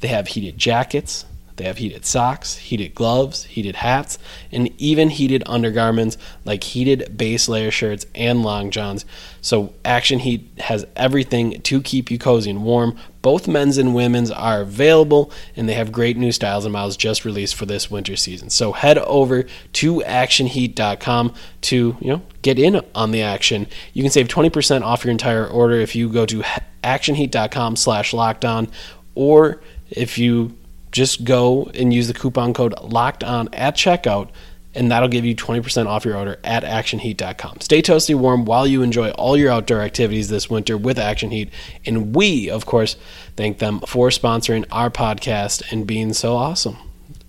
They 0.00 0.08
have 0.08 0.28
heated 0.28 0.56
jackets, 0.56 1.26
they 1.56 1.64
have 1.64 1.78
heated 1.78 2.04
socks, 2.04 2.56
heated 2.56 2.94
gloves, 2.94 3.44
heated 3.44 3.76
hats, 3.76 4.18
and 4.50 4.70
even 4.80 5.10
heated 5.10 5.42
undergarments 5.46 6.16
like 6.44 6.64
heated 6.64 7.16
base 7.16 7.48
layer 7.48 7.70
shirts 7.70 8.06
and 8.14 8.42
long 8.42 8.70
johns. 8.70 9.04
So, 9.40 9.74
Action 9.84 10.20
Heat 10.20 10.48
has 10.58 10.86
everything 10.96 11.60
to 11.62 11.80
keep 11.80 12.10
you 12.10 12.18
cozy 12.18 12.50
and 12.50 12.64
warm. 12.64 12.96
Both 13.20 13.46
men's 13.46 13.76
and 13.78 13.94
women's 13.94 14.30
are 14.30 14.62
available, 14.62 15.30
and 15.54 15.68
they 15.68 15.74
have 15.74 15.92
great 15.92 16.16
new 16.16 16.32
styles 16.32 16.64
and 16.64 16.72
models 16.72 16.96
just 16.96 17.24
released 17.24 17.54
for 17.54 17.66
this 17.66 17.90
winter 17.90 18.16
season. 18.16 18.50
So, 18.50 18.72
head 18.72 18.98
over 18.98 19.42
to 19.74 19.96
actionheat.com 20.00 21.34
to 21.62 21.96
you 22.00 22.08
know 22.08 22.22
get 22.42 22.58
in 22.58 22.80
on 22.94 23.10
the 23.10 23.22
action. 23.22 23.66
You 23.92 24.02
can 24.02 24.10
save 24.10 24.28
20% 24.28 24.82
off 24.82 25.04
your 25.04 25.10
entire 25.10 25.46
order 25.46 25.74
if 25.74 25.94
you 25.94 26.08
go 26.08 26.24
to 26.26 26.42
actionheat.com 26.82 27.76
slash 27.76 28.12
locked 28.12 28.44
on, 28.44 28.68
or 29.14 29.60
if 29.90 30.18
you 30.18 30.56
just 30.92 31.24
go 31.24 31.64
and 31.74 31.92
use 31.92 32.06
the 32.06 32.14
coupon 32.14 32.54
code 32.54 32.78
locked 32.80 33.24
on 33.24 33.52
at 33.52 33.74
checkout 33.74 34.28
and 34.74 34.90
that'll 34.90 35.08
give 35.08 35.24
you 35.24 35.34
20% 35.34 35.86
off 35.86 36.04
your 36.04 36.16
order 36.16 36.38
at 36.44 36.64
actionheat.com. 36.64 37.60
Stay 37.60 37.82
toasty 37.82 38.14
warm 38.14 38.44
while 38.44 38.66
you 38.66 38.82
enjoy 38.82 39.10
all 39.10 39.36
your 39.36 39.50
outdoor 39.50 39.82
activities 39.82 40.28
this 40.28 40.48
winter 40.48 40.76
with 40.76 40.98
Action 40.98 41.30
Heat. 41.30 41.50
And 41.84 42.14
we, 42.14 42.48
of 42.48 42.64
course, 42.64 42.96
thank 43.36 43.58
them 43.58 43.80
for 43.80 44.08
sponsoring 44.08 44.64
our 44.70 44.90
podcast 44.90 45.70
and 45.70 45.86
being 45.86 46.12
so 46.14 46.36
awesome. 46.36 46.78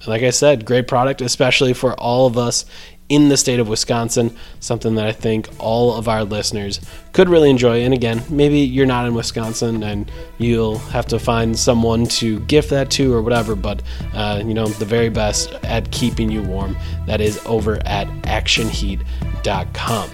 Like 0.06 0.23
I 0.23 0.32
said, 0.32 0.65
great 0.65 0.88
product, 0.88 1.21
especially 1.21 1.73
for 1.73 1.93
all 1.93 2.28
of 2.28 2.38
us 2.38 2.65
in 3.13 3.30
the 3.30 3.38
state 3.38 3.60
of 3.60 3.69
Wisconsin, 3.69 4.36
something 4.60 4.95
that 4.95 5.06
I 5.06 5.12
think 5.12 5.47
all 5.60 5.93
of 5.93 6.08
our 6.08 6.23
listeners 6.23 6.82
could 7.12 7.30
really 7.30 7.52
enjoy. 7.52 7.84
And 7.84 7.93
again, 7.93 8.23
maybe 8.28 8.58
you're 8.58 8.88
not 8.88 9.06
in 9.06 9.13
Wisconsin 9.13 9.84
and 9.84 10.12
you'll 10.39 10.80
have 10.80 11.06
to 11.08 11.19
find 11.19 11.58
someone 11.58 12.08
to 12.08 12.39
gift 12.41 12.71
that 12.71 12.89
to 12.91 13.13
or 13.13 13.21
whatever, 13.21 13.56
but 13.56 13.84
uh, 14.15 14.41
you 14.43 14.56
know, 14.56 14.65
the 14.65 14.86
very 14.86 15.10
best 15.10 15.54
at 15.63 15.91
keeping 15.91 16.32
you 16.32 16.41
warm, 16.41 16.76
that 17.06 17.21
is 17.21 17.39
over 17.45 17.76
at 17.86 18.08
actionheat.com. 18.23 20.10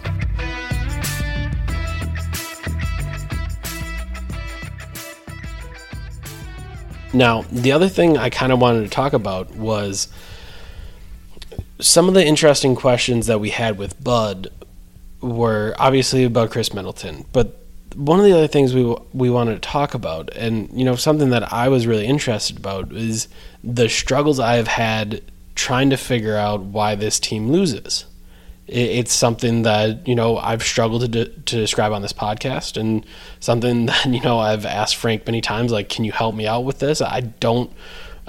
Now, 7.13 7.43
the 7.49 7.71
other 7.71 7.87
thing 7.87 8.17
I 8.17 8.29
kind 8.29 8.51
of 8.51 8.59
wanted 8.59 8.83
to 8.83 8.89
talk 8.89 9.13
about 9.13 9.55
was 9.55 10.09
some 11.79 12.07
of 12.07 12.13
the 12.13 12.25
interesting 12.25 12.75
questions 12.75 13.27
that 13.27 13.39
we 13.39 13.49
had 13.49 13.77
with 13.77 14.01
Bud 14.03 14.47
were 15.21 15.75
obviously 15.77 16.23
about 16.23 16.51
Khris 16.51 16.73
Middleton, 16.73 17.25
but 17.33 17.55
one 17.95 18.19
of 18.19 18.25
the 18.25 18.33
other 18.33 18.47
things 18.47 18.73
we 18.73 18.95
we 19.13 19.29
wanted 19.29 19.55
to 19.55 19.59
talk 19.69 19.93
about, 19.93 20.29
and 20.35 20.69
you 20.73 20.85
know, 20.85 20.95
something 20.95 21.29
that 21.31 21.51
I 21.51 21.69
was 21.69 21.87
really 21.87 22.05
interested 22.05 22.57
about 22.57 22.91
is 22.93 23.27
the 23.63 23.89
struggles 23.89 24.39
I 24.39 24.55
have 24.55 24.67
had 24.67 25.21
trying 25.55 25.89
to 25.89 25.97
figure 25.97 26.37
out 26.37 26.61
why 26.61 26.95
this 26.95 27.19
team 27.19 27.51
loses. 27.51 28.05
It- 28.67 28.91
It's 28.99 29.13
something 29.13 29.63
that 29.63 30.07
you 30.07 30.15
know 30.15 30.37
I've 30.37 30.63
struggled 30.63 31.01
to 31.01 31.07
de- 31.07 31.25
to 31.25 31.55
describe 31.57 31.91
on 31.91 32.01
this 32.01 32.13
podcast, 32.13 32.77
and 32.79 33.05
something 33.39 33.85
that 33.87 34.05
you 34.05 34.21
know 34.21 34.39
I've 34.39 34.65
asked 34.65 34.95
Frank 34.95 35.25
many 35.25 35.41
times, 35.41 35.71
like, 35.71 35.89
can 35.89 36.05
you 36.05 36.11
help 36.11 36.35
me 36.35 36.45
out 36.47 36.63
with 36.65 36.79
this? 36.79 37.01
I 37.01 37.21
don't 37.21 37.71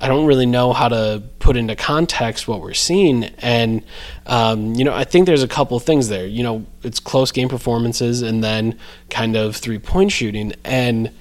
I 0.01 0.09
don't 0.09 0.27
really 0.27 0.47
know 0.47 0.73
how 0.73 0.89
to 0.89 1.23
put 1.41 1.57
into 1.57 1.77
context 1.77 2.49
what 2.49 2.61
we're 2.63 2.73
seeing. 2.73 3.25
And, 3.39 3.83
um, 4.27 4.75
you 4.75 4.85
know, 4.85 4.95
I 4.95 5.05
think 5.05 5.27
there's 5.27 5.43
a 5.43 5.49
couple 5.49 5.79
things 5.79 6.09
there. 6.09 6.27
You 6.27 6.43
know, 6.43 6.67
it's 6.83 6.99
close 6.99 7.31
game 7.33 7.51
performances 7.51 8.23
and 8.23 8.43
then 8.43 8.79
kind 9.11 9.37
of 9.37 9.57
three 9.57 9.79
point 9.79 10.11
shooting. 10.11 10.55
And 10.65 11.13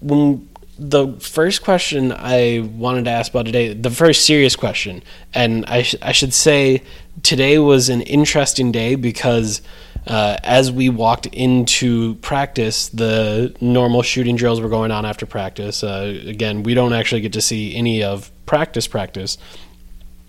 when 0.00 0.48
the 0.78 1.14
first 1.14 1.64
question 1.64 2.12
I 2.12 2.70
wanted 2.76 3.06
to 3.06 3.10
ask 3.10 3.32
about 3.32 3.46
today, 3.46 3.72
the 3.72 3.90
first 3.90 4.24
serious 4.26 4.54
question, 4.54 5.02
and 5.34 5.64
I, 5.66 5.82
sh- 5.82 5.96
I 6.02 6.12
should 6.12 6.34
say 6.34 6.82
today 7.22 7.58
was 7.58 7.88
an 7.88 8.02
interesting 8.02 8.70
day 8.70 8.94
because 8.94 9.60
uh, 10.06 10.36
as 10.44 10.70
we 10.70 10.88
walked 10.88 11.26
into 11.26 12.14
practice, 12.16 12.88
the 12.88 13.54
normal 13.60 14.02
shooting 14.02 14.36
drills 14.36 14.60
were 14.60 14.68
going 14.68 14.90
on 14.90 15.04
after 15.04 15.26
practice. 15.26 15.82
Uh, 15.82 16.20
again, 16.26 16.62
we 16.62 16.74
don't 16.74 16.92
actually 16.92 17.20
get 17.20 17.32
to 17.32 17.40
see 17.40 17.74
any 17.74 18.02
of 18.02 18.30
practice 18.46 18.86
practice 18.86 19.38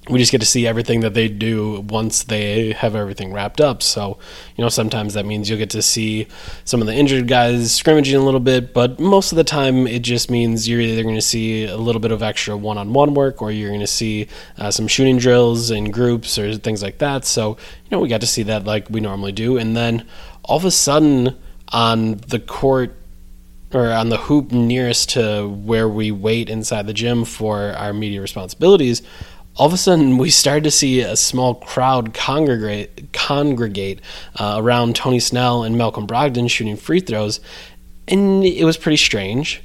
we 0.09 0.19
just 0.19 0.31
get 0.31 0.39
to 0.39 0.47
see 0.47 0.65
everything 0.65 1.01
that 1.01 1.13
they 1.13 1.27
do 1.27 1.81
once 1.81 2.23
they 2.23 2.71
have 2.73 2.95
everything 2.95 3.33
wrapped 3.33 3.59
up. 3.59 3.83
So, 3.83 4.17
you 4.55 4.63
know, 4.63 4.69
sometimes 4.69 5.13
that 5.15 5.25
means 5.25 5.49
you'll 5.49 5.57
get 5.57 5.69
to 5.71 5.81
see 5.81 6.27
some 6.63 6.81
of 6.81 6.87
the 6.87 6.93
injured 6.93 7.27
guys 7.27 7.73
scrimmaging 7.73 8.15
a 8.15 8.23
little 8.23 8.39
bit, 8.39 8.73
but 8.73 8.99
most 8.99 9.31
of 9.31 9.35
the 9.35 9.43
time 9.43 9.85
it 9.85 10.03
just 10.03 10.31
means 10.31 10.67
you're 10.67 10.79
either 10.79 11.03
going 11.03 11.15
to 11.15 11.21
see 11.21 11.65
a 11.65 11.77
little 11.77 11.99
bit 11.99 12.11
of 12.11 12.23
extra 12.23 12.55
one 12.55 12.77
on 12.77 12.93
one 12.93 13.13
work 13.13 13.41
or 13.41 13.51
you're 13.51 13.69
going 13.69 13.81
to 13.81 13.87
see 13.87 14.27
uh, 14.57 14.71
some 14.71 14.87
shooting 14.87 15.17
drills 15.17 15.71
in 15.71 15.91
groups 15.91 16.39
or 16.39 16.55
things 16.55 16.81
like 16.81 16.99
that. 16.99 17.25
So, 17.25 17.57
you 17.83 17.89
know, 17.91 17.99
we 17.99 18.07
got 18.07 18.21
to 18.21 18.27
see 18.27 18.43
that 18.43 18.63
like 18.63 18.89
we 18.89 19.01
normally 19.01 19.33
do. 19.33 19.57
And 19.57 19.75
then 19.75 20.07
all 20.43 20.57
of 20.57 20.65
a 20.65 20.71
sudden 20.71 21.37
on 21.69 22.15
the 22.27 22.39
court, 22.39 22.95
or 23.73 23.91
on 23.91 24.07
the 24.07 24.17
hoop 24.17 24.53
nearest 24.53 25.09
to 25.09 25.45
where 25.45 25.89
we 25.89 26.09
wait 26.09 26.49
inside 26.49 26.87
the 26.87 26.93
gym 26.93 27.25
for 27.25 27.73
our 27.73 27.91
media 27.91 28.21
responsibilities, 28.21 29.01
all 29.57 29.65
of 29.65 29.73
a 29.73 29.77
sudden 29.77 30.17
we 30.17 30.29
started 30.29 30.63
to 30.63 30.71
see 30.71 31.01
a 31.01 31.15
small 31.15 31.55
crowd 31.55 32.13
congregate 32.13 33.11
congregate 33.11 34.01
uh, 34.35 34.55
around 34.57 34.95
Tony 34.95 35.19
Snell 35.19 35.63
and 35.63 35.77
Malcolm 35.77 36.07
Brogdon 36.07 36.49
shooting 36.49 36.77
free 36.77 36.99
throws, 36.99 37.39
and 38.07 38.45
it 38.45 38.63
was 38.63 38.77
pretty 38.77 38.97
strange. 38.97 39.63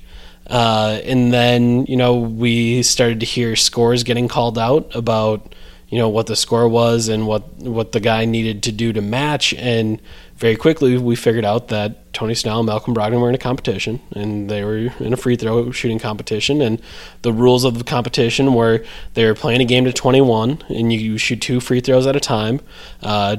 Uh, 0.49 1.01
and 1.05 1.33
then 1.33 1.85
you 1.87 1.97
know 1.97 2.17
we 2.17 2.83
started 2.83 3.21
to 3.21 3.27
hear 3.27 3.55
scores 3.55 4.03
getting 4.03 4.29
called 4.29 4.59
out 4.59 4.95
about 4.95 5.55
you 5.89 5.99
know 5.99 6.09
what 6.09 6.27
the 6.27 6.37
score 6.37 6.69
was 6.69 7.09
and 7.09 7.27
what 7.27 7.43
what 7.59 7.93
the 7.93 8.01
guy 8.01 8.25
needed 8.25 8.63
to 8.63 8.73
do 8.73 8.93
to 8.93 9.01
match 9.03 9.53
and 9.55 10.01
very 10.43 10.57
quickly 10.57 10.99
we 10.99 11.15
figured 11.15 11.45
out 11.45 11.69
that 11.69 12.13
Tony 12.13 12.35
Snell 12.35 12.59
and 12.59 12.67
Malcolm 12.67 12.93
Brogdon 12.93 13.21
were 13.21 13.29
in 13.29 13.35
a 13.37 13.39
competition 13.39 14.01
and 14.11 14.51
they 14.51 14.65
were 14.65 14.93
in 14.99 15.13
a 15.13 15.17
free 15.17 15.37
throw 15.37 15.71
shooting 15.71 16.01
competition 16.01 16.61
and 16.61 16.83
the 17.23 17.33
rules 17.33 17.63
of 17.63 17.79
the 17.79 17.85
competition 17.85 18.53
were 18.53 18.85
they 19.15 19.25
were 19.25 19.37
playing 19.37 19.61
a 19.61 19.65
game 19.65 19.85
to 19.85 19.93
21 19.93 20.65
and 20.69 20.93
you 20.93 21.17
shoot 21.17 21.41
two 21.41 21.61
free 21.61 21.79
throws 21.81 22.09
at 22.09 22.17
a 22.17 22.21
time 22.21 22.59
uh, 23.05 23.37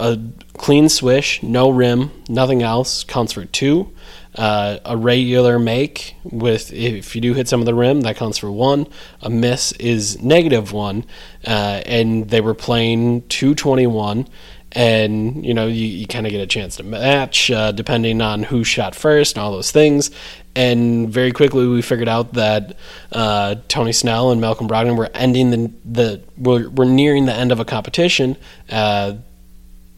a 0.00 0.18
clean 0.54 0.88
swish 0.88 1.42
no 1.42 1.68
rim 1.68 2.10
nothing 2.28 2.62
else 2.62 3.04
counts 3.04 3.34
for 3.34 3.44
two. 3.44 3.92
Uh, 4.34 4.78
a 4.84 4.96
regular 4.96 5.60
make 5.60 6.16
with 6.24 6.72
if 6.72 7.14
you 7.14 7.20
do 7.20 7.34
hit 7.34 7.46
some 7.46 7.60
of 7.60 7.66
the 7.66 7.74
rim 7.74 8.00
that 8.00 8.16
counts 8.16 8.38
for 8.38 8.50
one. 8.50 8.84
A 9.20 9.30
miss 9.30 9.70
is 9.72 10.20
negative 10.20 10.72
one 10.72 11.04
uh, 11.46 11.82
and 11.86 12.28
they 12.30 12.40
were 12.40 12.54
playing 12.54 13.22
221 13.28 14.26
and 14.74 15.46
you 15.46 15.54
know 15.54 15.66
you, 15.66 15.86
you 15.86 16.06
kind 16.06 16.26
of 16.26 16.32
get 16.32 16.40
a 16.40 16.46
chance 16.46 16.76
to 16.76 16.82
match 16.82 17.50
uh, 17.50 17.72
depending 17.72 18.20
on 18.20 18.42
who 18.42 18.64
shot 18.64 18.94
first 18.94 19.36
and 19.36 19.42
all 19.42 19.52
those 19.52 19.70
things. 19.70 20.10
And 20.56 21.10
very 21.10 21.32
quickly 21.32 21.66
we 21.66 21.82
figured 21.82 22.08
out 22.08 22.34
that 22.34 22.76
uh, 23.12 23.56
Tony 23.68 23.92
Snell 23.92 24.30
and 24.30 24.40
Malcolm 24.40 24.68
Brogdon 24.68 24.96
were 24.96 25.10
ending 25.14 25.50
the 25.50 25.72
the 25.84 26.22
were, 26.36 26.68
were 26.70 26.84
nearing 26.84 27.26
the 27.26 27.34
end 27.34 27.52
of 27.52 27.60
a 27.60 27.64
competition. 27.64 28.36
Uh, 28.68 29.14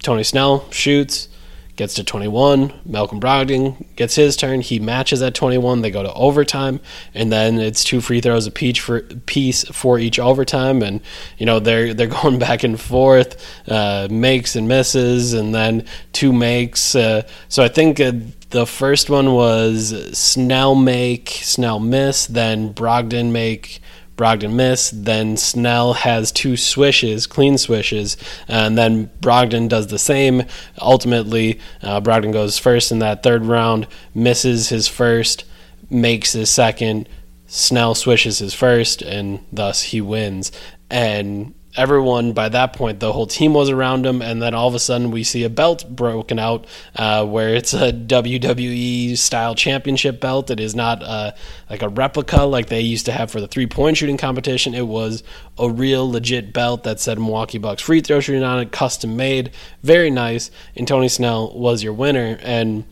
Tony 0.02 0.22
Snell 0.22 0.70
shoots, 0.70 1.28
gets 1.76 1.94
to 1.94 2.04
21. 2.04 2.72
Malcolm 2.84 3.20
Brogdon 3.20 3.84
gets 3.96 4.14
his 4.14 4.36
turn. 4.36 4.62
He 4.62 4.78
matches 4.78 5.22
at 5.22 5.34
21. 5.34 5.82
They 5.82 5.90
go 5.90 6.02
to 6.02 6.12
overtime, 6.14 6.80
and 7.14 7.30
then 7.30 7.58
it's 7.58 7.84
two 7.84 8.00
free 8.00 8.20
throws 8.20 8.46
a 8.46 8.50
piece 8.50 8.78
for 8.78 9.02
piece 9.02 9.64
for 9.64 9.98
each 9.98 10.18
overtime. 10.18 10.82
And 10.82 11.00
you 11.38 11.46
know 11.46 11.60
they're 11.60 11.94
they're 11.94 12.06
going 12.22 12.38
back 12.38 12.64
and 12.64 12.80
forth, 12.80 13.42
uh, 13.68 14.08
makes 14.10 14.56
and 14.56 14.66
misses, 14.66 15.32
and 15.32 15.54
then 15.54 15.86
two 16.12 16.32
makes. 16.32 16.94
Uh, 16.94 17.22
so 17.48 17.62
I 17.62 17.68
think. 17.68 18.00
Uh, 18.00 18.12
the 18.50 18.64
first 18.64 19.10
one 19.10 19.32
was 19.32 20.16
Snell 20.16 20.76
make, 20.76 21.30
Snell 21.30 21.80
miss, 21.80 22.26
then 22.26 22.72
Brogdon 22.72 23.32
make, 23.32 23.80
Brogdon 24.16 24.54
miss. 24.54 24.90
Then 24.90 25.36
Snell 25.36 25.94
has 25.94 26.32
two 26.32 26.56
swishes, 26.56 27.26
clean 27.26 27.58
swishes, 27.58 28.16
and 28.48 28.76
then 28.76 29.10
Brogdon 29.20 29.68
does 29.68 29.88
the 29.88 29.98
same. 29.98 30.44
Ultimately, 30.80 31.60
uh, 31.82 32.00
Brogdon 32.00 32.32
goes 32.32 32.58
first 32.58 32.90
in 32.90 32.98
that 33.00 33.22
third 33.22 33.44
round, 33.44 33.86
misses 34.14 34.70
his 34.70 34.88
first, 34.88 35.44
makes 35.90 36.32
his 36.32 36.50
second. 36.50 37.08
Snell 37.46 37.94
swishes 37.94 38.38
his 38.38 38.54
first, 38.54 39.02
and 39.02 39.44
thus 39.52 39.82
he 39.82 40.00
wins. 40.00 40.50
And 40.90 41.54
everyone 41.76 42.32
by 42.32 42.48
that 42.48 42.72
point 42.72 43.00
the 43.00 43.12
whole 43.12 43.26
team 43.26 43.54
was 43.54 43.68
around 43.70 44.06
him 44.06 44.22
and 44.22 44.40
then 44.40 44.54
all 44.54 44.68
of 44.68 44.74
a 44.74 44.78
sudden 44.78 45.10
we 45.10 45.22
see 45.22 45.44
a 45.44 45.50
belt 45.50 45.88
broken 45.88 46.38
out 46.38 46.66
uh, 46.96 47.24
where 47.24 47.54
it's 47.54 47.74
a 47.74 47.92
wwe 47.92 49.16
style 49.16 49.54
championship 49.54 50.20
belt. 50.20 50.50
It 50.50 50.60
is 50.60 50.74
not 50.74 51.02
uh, 51.02 51.32
like 51.68 51.82
a 51.82 51.88
replica 51.88 52.42
like 52.42 52.66
they 52.66 52.80
used 52.80 53.06
to 53.06 53.12
have 53.12 53.30
for 53.30 53.40
the 53.40 53.48
three 53.48 53.66
point 53.66 53.96
shooting 53.96 54.16
competition. 54.16 54.74
It 54.74 54.86
was 54.86 55.22
a 55.58 55.70
real 55.70 56.10
legit 56.10 56.52
belt 56.52 56.84
that 56.84 57.00
said 57.00 57.18
milwaukee 57.18 57.58
bucks 57.58 57.82
free 57.82 58.00
throw 58.00 58.20
shooting 58.20 58.42
on 58.42 58.60
it 58.60 58.72
custom 58.72 59.16
made 59.16 59.50
very 59.82 60.10
nice. 60.10 60.50
And 60.76 60.86
tony 60.86 61.08
snell 61.08 61.52
was 61.56 61.82
your 61.82 61.92
winner. 61.92 62.38
And 62.42 62.84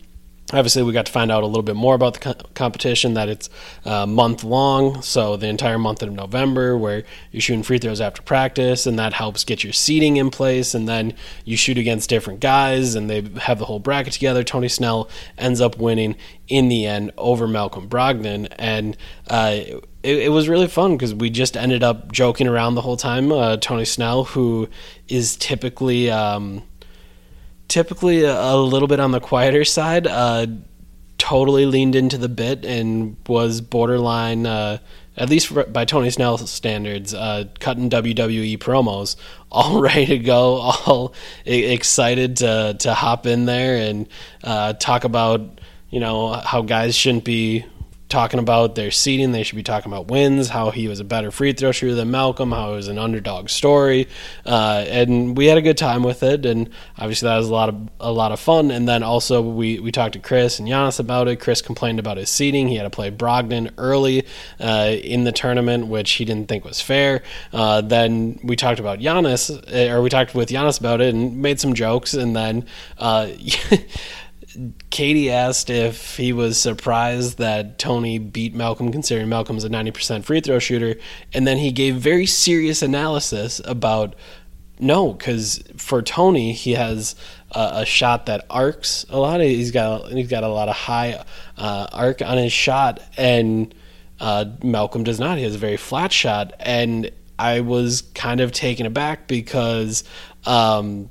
Obviously, 0.52 0.82
we 0.82 0.92
got 0.92 1.06
to 1.06 1.12
find 1.12 1.32
out 1.32 1.42
a 1.42 1.46
little 1.46 1.62
bit 1.62 1.74
more 1.74 1.94
about 1.94 2.14
the 2.14 2.20
co- 2.20 2.48
competition. 2.54 3.14
That 3.14 3.30
it's 3.30 3.48
uh, 3.86 4.04
month 4.06 4.44
long, 4.44 5.00
so 5.00 5.36
the 5.36 5.48
entire 5.48 5.78
month 5.78 6.02
of 6.02 6.12
November, 6.12 6.76
where 6.76 7.04
you're 7.32 7.40
shooting 7.40 7.62
free 7.62 7.78
throws 7.78 8.00
after 8.00 8.20
practice, 8.20 8.86
and 8.86 8.98
that 8.98 9.14
helps 9.14 9.42
get 9.42 9.64
your 9.64 9.72
seating 9.72 10.18
in 10.18 10.30
place. 10.30 10.74
And 10.74 10.86
then 10.86 11.14
you 11.46 11.56
shoot 11.56 11.78
against 11.78 12.10
different 12.10 12.40
guys, 12.40 12.94
and 12.94 13.08
they 13.08 13.22
have 13.40 13.58
the 13.58 13.64
whole 13.64 13.78
bracket 13.78 14.12
together. 14.12 14.44
Tony 14.44 14.68
Snell 14.68 15.08
ends 15.38 15.62
up 15.62 15.78
winning 15.78 16.14
in 16.46 16.68
the 16.68 16.86
end 16.86 17.10
over 17.16 17.48
Malcolm 17.48 17.88
Brogdon, 17.88 18.46
and 18.58 18.98
uh, 19.28 19.56
it, 20.02 20.18
it 20.18 20.28
was 20.30 20.46
really 20.46 20.68
fun 20.68 20.92
because 20.92 21.14
we 21.14 21.30
just 21.30 21.56
ended 21.56 21.82
up 21.82 22.12
joking 22.12 22.48
around 22.48 22.74
the 22.74 22.82
whole 22.82 22.98
time. 22.98 23.32
Uh, 23.32 23.56
Tony 23.56 23.86
Snell, 23.86 24.24
who 24.24 24.68
is 25.08 25.36
typically. 25.36 26.10
Um, 26.10 26.62
typically 27.74 28.22
a, 28.22 28.40
a 28.40 28.56
little 28.56 28.86
bit 28.86 29.00
on 29.00 29.10
the 29.10 29.18
quieter 29.18 29.64
side. 29.64 30.06
Uh, 30.06 30.46
totally 31.18 31.66
leaned 31.66 31.96
into 31.96 32.16
the 32.16 32.28
bit 32.28 32.64
and 32.64 33.16
was 33.26 33.60
borderline, 33.60 34.46
uh, 34.46 34.78
at 35.16 35.28
least 35.28 35.48
for, 35.48 35.64
by 35.64 35.84
Tony 35.84 36.08
Snell 36.10 36.38
standards, 36.38 37.12
uh, 37.12 37.46
cutting 37.58 37.90
WWE 37.90 38.58
promos, 38.58 39.16
all 39.50 39.80
ready 39.80 40.06
to 40.06 40.18
go, 40.18 40.56
all 40.86 41.14
excited 41.44 42.36
to 42.38 42.76
to 42.78 42.94
hop 42.94 43.26
in 43.26 43.44
there 43.44 43.76
and 43.76 44.08
uh, 44.44 44.74
talk 44.74 45.02
about 45.02 45.60
you 45.90 45.98
know 45.98 46.32
how 46.32 46.62
guys 46.62 46.94
shouldn't 46.94 47.24
be 47.24 47.64
talking 48.14 48.38
about 48.38 48.76
their 48.76 48.92
seeding. 48.92 49.32
They 49.32 49.42
should 49.42 49.56
be 49.56 49.64
talking 49.64 49.90
about 49.90 50.06
wins, 50.06 50.48
how 50.48 50.70
he 50.70 50.86
was 50.86 51.00
a 51.00 51.04
better 51.04 51.32
free 51.32 51.52
throw 51.52 51.72
shooter 51.72 51.96
than 51.96 52.12
Malcolm, 52.12 52.52
how 52.52 52.72
it 52.72 52.76
was 52.76 52.86
an 52.86 52.96
underdog 52.96 53.48
story, 53.48 54.06
uh, 54.46 54.84
and 54.86 55.36
we 55.36 55.46
had 55.46 55.58
a 55.58 55.62
good 55.62 55.76
time 55.76 56.04
with 56.04 56.22
it. 56.22 56.46
And 56.46 56.70
obviously 56.96 57.28
that 57.28 57.36
was 57.36 57.48
a 57.48 57.52
lot 57.52 57.68
of 57.68 57.88
a 57.98 58.12
lot 58.12 58.30
of 58.30 58.38
fun. 58.38 58.70
And 58.70 58.86
then 58.86 59.02
also 59.02 59.42
we 59.42 59.80
we 59.80 59.90
talked 59.90 60.12
to 60.12 60.20
Khris 60.20 60.60
and 60.60 60.68
Giannis 60.68 61.00
about 61.00 61.26
it. 61.26 61.40
Khris 61.40 61.60
complained 61.60 61.98
about 61.98 62.16
his 62.16 62.30
seeding. 62.30 62.68
He 62.68 62.76
had 62.76 62.84
to 62.84 62.90
play 62.90 63.10
Brogdon 63.10 63.72
early 63.78 64.24
uh, 64.60 64.94
in 65.02 65.24
the 65.24 65.32
tournament, 65.32 65.88
which 65.88 66.12
he 66.12 66.24
didn't 66.24 66.48
think 66.48 66.64
was 66.64 66.80
fair. 66.80 67.24
Uh, 67.52 67.80
then 67.80 68.38
we 68.44 68.54
talked 68.54 68.78
about 68.78 69.00
Giannis, 69.00 69.50
uh, 69.50 69.92
or 69.92 70.02
we 70.02 70.08
talked 70.08 70.36
with 70.36 70.50
Giannis 70.50 70.78
about 70.78 71.00
it 71.00 71.12
and 71.12 71.42
made 71.42 71.58
some 71.58 71.74
jokes. 71.74 72.14
And 72.14 72.36
then. 72.36 72.66
Katie 74.90 75.30
asked 75.30 75.70
if 75.70 76.16
he 76.16 76.32
was 76.32 76.58
surprised 76.58 77.38
that 77.38 77.78
Tony 77.78 78.18
beat 78.18 78.54
Malcolm, 78.54 78.92
considering 78.92 79.28
Malcolm's 79.28 79.64
a 79.64 79.68
90% 79.68 80.24
free 80.24 80.40
throw 80.40 80.58
shooter. 80.58 80.96
And 81.32 81.46
then 81.46 81.58
he 81.58 81.72
gave 81.72 81.96
very 81.96 82.26
serious 82.26 82.82
analysis 82.82 83.60
about 83.64 84.14
no, 84.78 85.12
because 85.12 85.62
for 85.76 86.02
Tony, 86.02 86.52
he 86.52 86.72
has 86.72 87.14
a, 87.52 87.70
a 87.74 87.84
shot 87.86 88.26
that 88.26 88.44
arcs 88.50 89.06
a 89.08 89.18
lot. 89.18 89.40
He's 89.40 89.70
got 89.70 90.10
he's 90.10 90.28
got 90.28 90.42
a 90.42 90.48
lot 90.48 90.68
of 90.68 90.74
high 90.74 91.24
uh, 91.56 91.86
arc 91.92 92.22
on 92.22 92.38
his 92.38 92.52
shot, 92.52 93.00
and 93.16 93.72
uh, 94.18 94.46
Malcolm 94.62 95.04
does 95.04 95.20
not. 95.20 95.38
He 95.38 95.44
has 95.44 95.54
a 95.54 95.58
very 95.58 95.76
flat 95.76 96.12
shot, 96.12 96.54
and 96.58 97.10
I 97.38 97.60
was 97.60 98.02
kind 98.14 98.40
of 98.40 98.52
taken 98.52 98.86
aback 98.86 99.28
because, 99.28 100.04
um, 100.44 101.08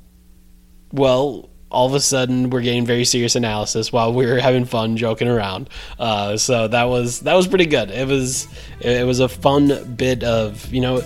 well, 0.92 1.48
all 1.74 1.86
of 1.86 1.94
a 1.94 2.00
sudden 2.00 2.50
we're 2.50 2.62
getting 2.62 2.86
very 2.86 3.04
serious 3.04 3.34
analysis 3.34 3.92
while 3.92 4.12
we 4.12 4.24
are 4.26 4.38
having 4.38 4.64
fun 4.64 4.96
joking 4.96 5.28
around. 5.28 5.68
Uh, 5.98 6.36
so 6.36 6.68
that 6.68 6.84
was 6.84 7.20
that 7.20 7.34
was 7.34 7.46
pretty 7.46 7.66
good. 7.66 7.90
It 7.90 8.06
was 8.06 8.48
it 8.80 9.06
was 9.06 9.20
a 9.20 9.28
fun 9.28 9.94
bit 9.94 10.22
of 10.22 10.72
you 10.72 10.80
know 10.80 11.02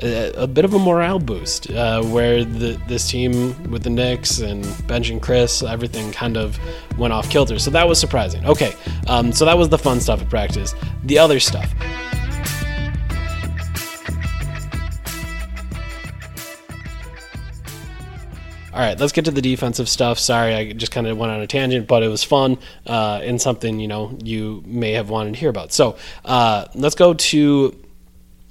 a, 0.00 0.32
a 0.32 0.46
bit 0.46 0.64
of 0.64 0.74
a 0.74 0.78
morale 0.78 1.18
boost 1.18 1.70
uh, 1.70 2.02
where 2.02 2.44
the, 2.44 2.80
this 2.86 3.08
team 3.08 3.70
with 3.70 3.82
the 3.82 3.90
Knicks 3.90 4.40
and 4.40 4.64
Bench 4.86 5.10
and 5.10 5.20
Khris 5.22 5.62
everything 5.62 6.12
kind 6.12 6.36
of 6.36 6.58
went 6.98 7.12
off 7.12 7.30
kilter. 7.30 7.58
So 7.58 7.70
that 7.70 7.88
was 7.88 7.98
surprising. 7.98 8.44
Okay, 8.44 8.74
um, 9.06 9.32
so 9.32 9.44
that 9.44 9.56
was 9.56 9.68
the 9.68 9.78
fun 9.78 10.00
stuff 10.00 10.20
at 10.20 10.28
practice. 10.28 10.74
The 11.04 11.18
other 11.18 11.40
stuff. 11.40 11.72
All 18.78 18.84
right, 18.84 18.96
let's 18.96 19.10
get 19.10 19.24
to 19.24 19.32
the 19.32 19.42
defensive 19.42 19.88
stuff. 19.88 20.20
Sorry, 20.20 20.54
I 20.54 20.72
just 20.72 20.92
kind 20.92 21.08
of 21.08 21.18
went 21.18 21.32
on 21.32 21.40
a 21.40 21.48
tangent, 21.48 21.88
but 21.88 22.04
it 22.04 22.08
was 22.08 22.22
fun 22.22 22.58
uh, 22.86 23.20
and 23.24 23.42
something 23.42 23.80
you 23.80 23.88
know 23.88 24.16
you 24.22 24.62
may 24.64 24.92
have 24.92 25.10
wanted 25.10 25.34
to 25.34 25.40
hear 25.40 25.50
about. 25.50 25.72
So 25.72 25.96
uh, 26.24 26.66
let's 26.76 26.94
go 26.94 27.12
to 27.12 27.84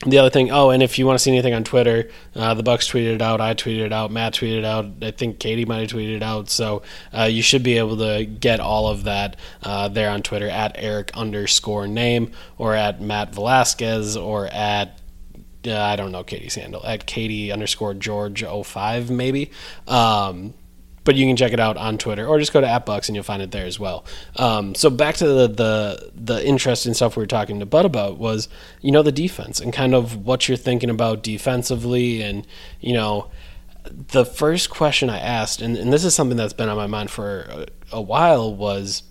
the 0.06 0.18
other 0.18 0.30
thing. 0.30 0.52
Oh, 0.52 0.70
and 0.70 0.84
if 0.84 1.00
you 1.00 1.06
want 1.06 1.18
to 1.18 1.24
see 1.24 1.32
anything 1.32 1.54
on 1.54 1.64
Twitter, 1.64 2.10
uh, 2.36 2.54
the 2.56 2.62
Bucks 2.62 2.90
tweeted 2.90 3.16
it 3.16 3.22
out, 3.22 3.40
I 3.40 3.54
tweeted 3.54 3.86
it 3.86 3.94
out, 3.94 4.12
Matt 4.12 4.34
tweeted 4.34 4.58
it 4.58 4.66
out. 4.66 4.86
I 5.02 5.12
think 5.12 5.40
Katie 5.40 5.64
might 5.64 5.80
have 5.80 5.90
tweeted 5.92 6.18
it 6.18 6.24
out. 6.24 6.50
So 6.50 6.82
uh, 7.18 7.24
you 7.24 7.42
should 7.42 7.64
be 7.64 7.78
able 7.78 7.96
to 7.96 8.26
get 8.26 8.60
all 8.60 8.90
of 8.90 9.06
that 9.06 9.38
uh, 9.64 9.88
there 9.88 10.10
on 10.10 10.24
Twitter 10.24 10.50
at 10.50 10.74
Eric 10.76 11.12
underscore 11.14 11.86
Nehm 11.86 12.34
or 12.58 12.76
at 12.76 13.00
Matt 13.00 13.34
Velazquez 13.34 14.18
or 14.18 14.48
at 14.48 15.00
uh, 15.68 15.82
I 15.82 15.96
don't 15.96 16.12
know 16.12 16.24
Katie's 16.24 16.56
handle 16.56 16.86
at 16.86 17.06
Katie 17.06 17.52
underscore 17.52 17.94
George 17.94 18.44
05 18.44 19.10
maybe. 19.10 19.52
Um, 19.88 20.54
but 21.08 21.16
you 21.16 21.26
can 21.26 21.38
check 21.38 21.54
it 21.54 21.60
out 21.62 21.78
on 21.78 21.98
Twitter 21.98 22.28
or 22.28 22.38
just 22.38 22.52
go 22.52 22.60
to 22.60 22.68
AppBucks 22.68 23.08
and 23.08 23.16
you'll 23.16 23.24
find 23.24 23.42
it 23.42 23.52
there 23.52 23.66
as 23.66 23.80
well. 23.80 24.04
Um, 24.36 24.76
so 24.76 24.90
back 24.90 25.16
to 25.16 25.26
the, 25.26 25.48
the 25.48 26.12
the 26.14 26.46
interesting 26.46 26.94
stuff 26.94 27.16
we 27.16 27.24
were 27.24 27.28
talking 27.28 27.62
to 27.62 27.66
Bud 27.66 27.86
about 27.86 28.18
was 28.18 28.50
you 28.82 28.92
know 28.92 29.02
the 29.02 29.12
defense 29.14 29.62
and 29.62 29.72
kind 29.72 29.96
of 29.96 30.26
what 30.26 30.50
you're 30.50 30.58
thinking 30.58 30.90
about 30.90 31.24
defensively 31.24 32.22
and 32.22 32.46
you 32.82 32.92
know 32.92 33.32
the 33.90 34.26
first 34.26 34.70
question 34.70 35.10
I 35.10 35.20
asked 35.20 35.62
and, 35.62 35.78
and 35.78 35.94
this 35.94 36.04
is 36.04 36.14
something 36.14 36.36
that's 36.36 36.52
been 36.52 36.68
on 36.68 36.76
my 36.76 36.88
mind 36.88 37.10
for 37.10 37.48
a, 37.50 37.66
a 37.94 38.02
while 38.02 38.54
was 38.54 39.04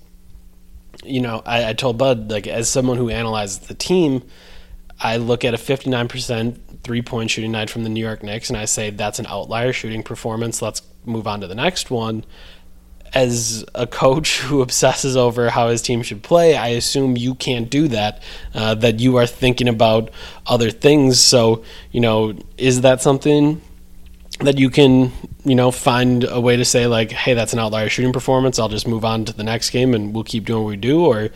you 1.02 1.22
know 1.22 1.42
I, 1.46 1.70
I 1.70 1.72
told 1.72 1.96
Bud 1.96 2.30
like 2.30 2.46
as 2.46 2.68
someone 2.68 2.98
who 2.98 3.08
analyzes 3.08 3.60
the 3.60 3.74
team 3.74 4.22
I 5.00 5.18
look 5.18 5.44
at 5.44 5.54
a 5.54 5.58
59% 5.58 6.58
three 6.82 7.02
point 7.02 7.30
shooting 7.30 7.52
night 7.52 7.68
from 7.68 7.82
the 7.82 7.88
New 7.88 8.00
York 8.00 8.22
Knicks 8.22 8.48
and 8.48 8.56
I 8.56 8.64
say 8.64 8.90
that's 8.90 9.18
an 9.18 9.26
outlier 9.26 9.72
shooting 9.72 10.02
performance. 10.02 10.62
Let's 10.62 10.82
move 11.04 11.26
on 11.26 11.40
to 11.40 11.46
the 11.46 11.54
next 11.54 11.90
one. 11.90 12.24
As 13.12 13.64
a 13.74 13.86
coach 13.86 14.40
who 14.42 14.62
obsesses 14.62 15.16
over 15.16 15.50
how 15.50 15.68
his 15.68 15.82
team 15.82 16.02
should 16.02 16.22
play, 16.22 16.56
I 16.56 16.68
assume 16.68 17.16
you 17.16 17.34
can't 17.34 17.68
do 17.68 17.88
that, 17.88 18.22
uh, 18.54 18.74
that 18.76 19.00
you 19.00 19.16
are 19.16 19.26
thinking 19.26 19.68
about 19.68 20.10
other 20.46 20.70
things. 20.70 21.20
So, 21.20 21.64
you 21.92 22.00
know, 22.00 22.34
is 22.56 22.82
that 22.82 23.02
something 23.02 23.60
that 24.40 24.58
you 24.58 24.68
can, 24.68 25.12
you 25.44 25.54
know, 25.54 25.70
find 25.70 26.24
a 26.24 26.40
way 26.40 26.56
to 26.56 26.64
say, 26.64 26.86
like, 26.86 27.10
hey, 27.10 27.32
that's 27.32 27.52
an 27.54 27.58
outlier 27.58 27.88
shooting 27.88 28.12
performance. 28.12 28.58
I'll 28.58 28.68
just 28.68 28.86
move 28.86 29.04
on 29.04 29.24
to 29.26 29.32
the 29.32 29.44
next 29.44 29.70
game 29.70 29.94
and 29.94 30.14
we'll 30.14 30.24
keep 30.24 30.44
doing 30.44 30.62
what 30.62 30.68
we 30.68 30.76
do? 30.76 31.04
Or 31.04 31.30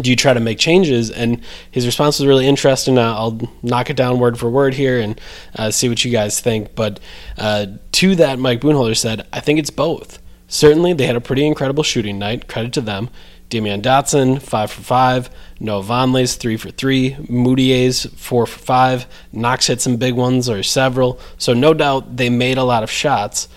do 0.00 0.10
you 0.10 0.16
try 0.16 0.32
to 0.32 0.40
make 0.40 0.58
changes? 0.58 1.10
And 1.10 1.42
his 1.70 1.84
response 1.84 2.18
was 2.18 2.26
really 2.26 2.46
interesting. 2.46 2.98
I'll 2.98 3.40
knock 3.62 3.90
it 3.90 3.96
down 3.96 4.18
word 4.18 4.38
for 4.38 4.48
word 4.48 4.74
here 4.74 4.98
and 4.98 5.20
uh, 5.56 5.70
see 5.70 5.88
what 5.88 6.04
you 6.04 6.10
guys 6.10 6.40
think. 6.40 6.74
But 6.74 6.98
uh, 7.36 7.66
to 7.92 8.14
that, 8.16 8.38
Mike 8.38 8.60
Budenholzer 8.60 8.96
said, 8.96 9.26
I 9.32 9.40
think 9.40 9.58
it's 9.58 9.70
both. 9.70 10.18
Certainly, 10.48 10.94
they 10.94 11.06
had 11.06 11.16
a 11.16 11.20
pretty 11.20 11.46
incredible 11.46 11.82
shooting 11.82 12.18
night. 12.18 12.48
Credit 12.48 12.72
to 12.74 12.80
them. 12.80 13.10
Damyean 13.48 13.82
Dotson, 13.82 14.40
5 14.40 14.70
for 14.70 14.82
5. 14.82 15.30
Noah 15.60 15.82
Vonleh's 15.82 16.36
3 16.36 16.56
for 16.56 16.70
3. 16.70 17.16
Mudiay's 17.28 18.04
4 18.04 18.46
for 18.46 18.46
5. 18.46 19.06
Knox 19.32 19.66
hit 19.66 19.80
some 19.80 19.96
big 19.96 20.14
ones 20.14 20.48
or 20.48 20.62
several. 20.62 21.20
So, 21.38 21.52
no 21.54 21.74
doubt 21.74 22.16
they 22.16 22.30
made 22.30 22.58
a 22.58 22.64
lot 22.64 22.82
of 22.82 22.90
shots. 22.90 23.48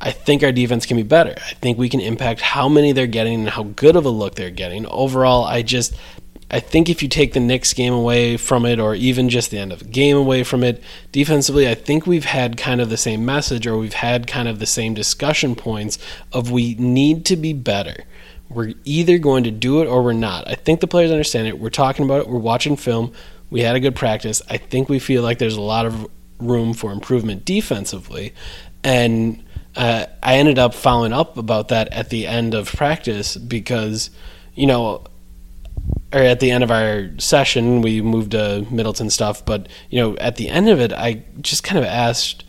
I 0.00 0.12
think 0.12 0.42
our 0.42 0.52
defense 0.52 0.84
can 0.84 0.96
be 0.96 1.02
better. 1.02 1.34
I 1.36 1.54
think 1.54 1.78
we 1.78 1.88
can 1.88 2.00
impact 2.00 2.40
how 2.40 2.68
many 2.68 2.92
they're 2.92 3.06
getting 3.06 3.40
and 3.40 3.48
how 3.48 3.62
good 3.64 3.96
of 3.96 4.04
a 4.04 4.10
look 4.10 4.34
they're 4.34 4.50
getting. 4.50 4.86
Overall, 4.86 5.44
I 5.44 5.62
just 5.62 5.94
I 6.48 6.60
think 6.60 6.88
if 6.88 7.02
you 7.02 7.08
take 7.08 7.32
the 7.32 7.40
Knicks 7.40 7.72
game 7.72 7.92
away 7.92 8.36
from 8.36 8.66
it 8.66 8.78
or 8.78 8.94
even 8.94 9.28
just 9.28 9.50
the 9.50 9.58
end 9.58 9.72
of 9.72 9.80
the 9.80 9.84
game 9.86 10.16
away 10.16 10.44
from 10.44 10.62
it, 10.62 10.82
defensively, 11.10 11.68
I 11.68 11.74
think 11.74 12.06
we've 12.06 12.24
had 12.24 12.56
kind 12.56 12.80
of 12.80 12.88
the 12.88 12.96
same 12.96 13.24
message 13.24 13.66
or 13.66 13.76
we've 13.76 13.94
had 13.94 14.28
kind 14.28 14.46
of 14.46 14.60
the 14.60 14.66
same 14.66 14.94
discussion 14.94 15.56
points 15.56 15.98
of 16.32 16.52
we 16.52 16.74
need 16.74 17.24
to 17.26 17.36
be 17.36 17.52
better. 17.52 18.04
We're 18.48 18.74
either 18.84 19.18
going 19.18 19.42
to 19.44 19.50
do 19.50 19.82
it 19.82 19.86
or 19.86 20.04
we're 20.04 20.12
not. 20.12 20.46
I 20.46 20.54
think 20.54 20.78
the 20.78 20.86
players 20.86 21.10
understand 21.10 21.48
it. 21.48 21.58
We're 21.58 21.68
talking 21.68 22.04
about 22.04 22.20
it. 22.20 22.28
We're 22.28 22.38
watching 22.38 22.76
film. 22.76 23.12
We 23.50 23.62
had 23.62 23.74
a 23.74 23.80
good 23.80 23.96
practice. 23.96 24.40
I 24.48 24.56
think 24.56 24.88
we 24.88 25.00
feel 25.00 25.22
like 25.22 25.38
there's 25.38 25.56
a 25.56 25.60
lot 25.60 25.84
of 25.84 26.06
room 26.38 26.74
for 26.74 26.92
improvement 26.92 27.44
defensively. 27.44 28.34
And 28.84 29.42
uh, 29.76 30.06
I 30.22 30.36
ended 30.38 30.58
up 30.58 30.74
following 30.74 31.12
up 31.12 31.36
about 31.36 31.68
that 31.68 31.92
at 31.92 32.08
the 32.08 32.26
end 32.26 32.54
of 32.54 32.72
practice 32.72 33.36
because, 33.36 34.10
you 34.54 34.66
know, 34.66 35.04
or 36.12 36.20
at 36.20 36.40
the 36.40 36.50
end 36.50 36.64
of 36.64 36.70
our 36.70 37.10
session, 37.18 37.82
we 37.82 38.00
moved 38.00 38.30
to 38.30 38.66
Middleton 38.70 39.10
stuff. 39.10 39.44
But 39.44 39.68
you 39.90 40.00
know, 40.00 40.16
at 40.16 40.36
the 40.36 40.48
end 40.48 40.68
of 40.68 40.80
it, 40.80 40.92
I 40.92 41.24
just 41.40 41.62
kind 41.62 41.78
of 41.78 41.84
asked 41.84 42.44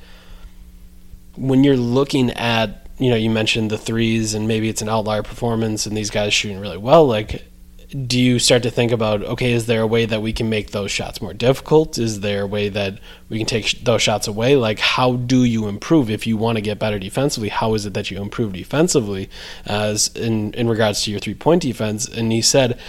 when 1.35 1.63
you're 1.63 1.77
looking 1.77 2.31
at, 2.31 2.87
you 2.97 3.09
know, 3.09 3.15
you 3.15 3.29
mentioned 3.29 3.69
the 3.69 3.77
threes 3.77 4.33
and 4.33 4.47
maybe 4.47 4.69
it's 4.69 4.81
an 4.81 4.89
outlier 4.89 5.21
performance 5.21 5.85
and 5.85 5.95
these 5.95 6.09
guys 6.09 6.33
shooting 6.33 6.59
really 6.59 6.77
well. 6.77 7.05
Like, 7.05 7.46
do 7.89 8.19
you 8.19 8.38
start 8.38 8.63
to 8.63 8.69
think 8.69 8.91
about 8.91 9.23
okay 9.23 9.54
is 9.54 9.65
there 9.65 9.82
a 9.82 9.88
way 9.88 10.06
that 10.06 10.21
we 10.21 10.34
can 10.34 10.50
make 10.50 10.71
those 10.71 10.91
shots 10.91 11.21
more 11.21 11.34
difficult? 11.34 11.97
Is 11.97 12.19
there 12.19 12.41
a 12.41 12.47
way 12.47 12.67
that 12.69 13.00
we 13.30 13.38
can 13.38 13.47
take 13.47 13.65
sh- 13.65 13.76
those 13.82 14.02
shots 14.02 14.28
away? 14.28 14.58
Like 14.58 14.80
how 14.80 15.13
do 15.15 15.43
you 15.43 15.67
improve? 15.67 16.10
If 16.10 16.28
you 16.28 16.36
want 16.36 16.58
to 16.58 16.62
get 16.62 16.80
better 16.80 17.00
defensively 17.00 17.50
how 17.50 17.73
is 17.76 17.86
it 17.86 17.93
that 17.93 18.12
you 18.12 18.21
improve 18.21 18.54
defensively? 18.54 19.30
As 19.65 20.10
in 20.15 20.54
in 20.54 20.67
regards 20.67 21.04
to 21.04 21.12
your 21.12 21.19
three 21.21 21.34
point 21.34 21.62
defense 21.62 22.08
and 22.08 22.32
he 22.32 22.41
said 22.41 22.80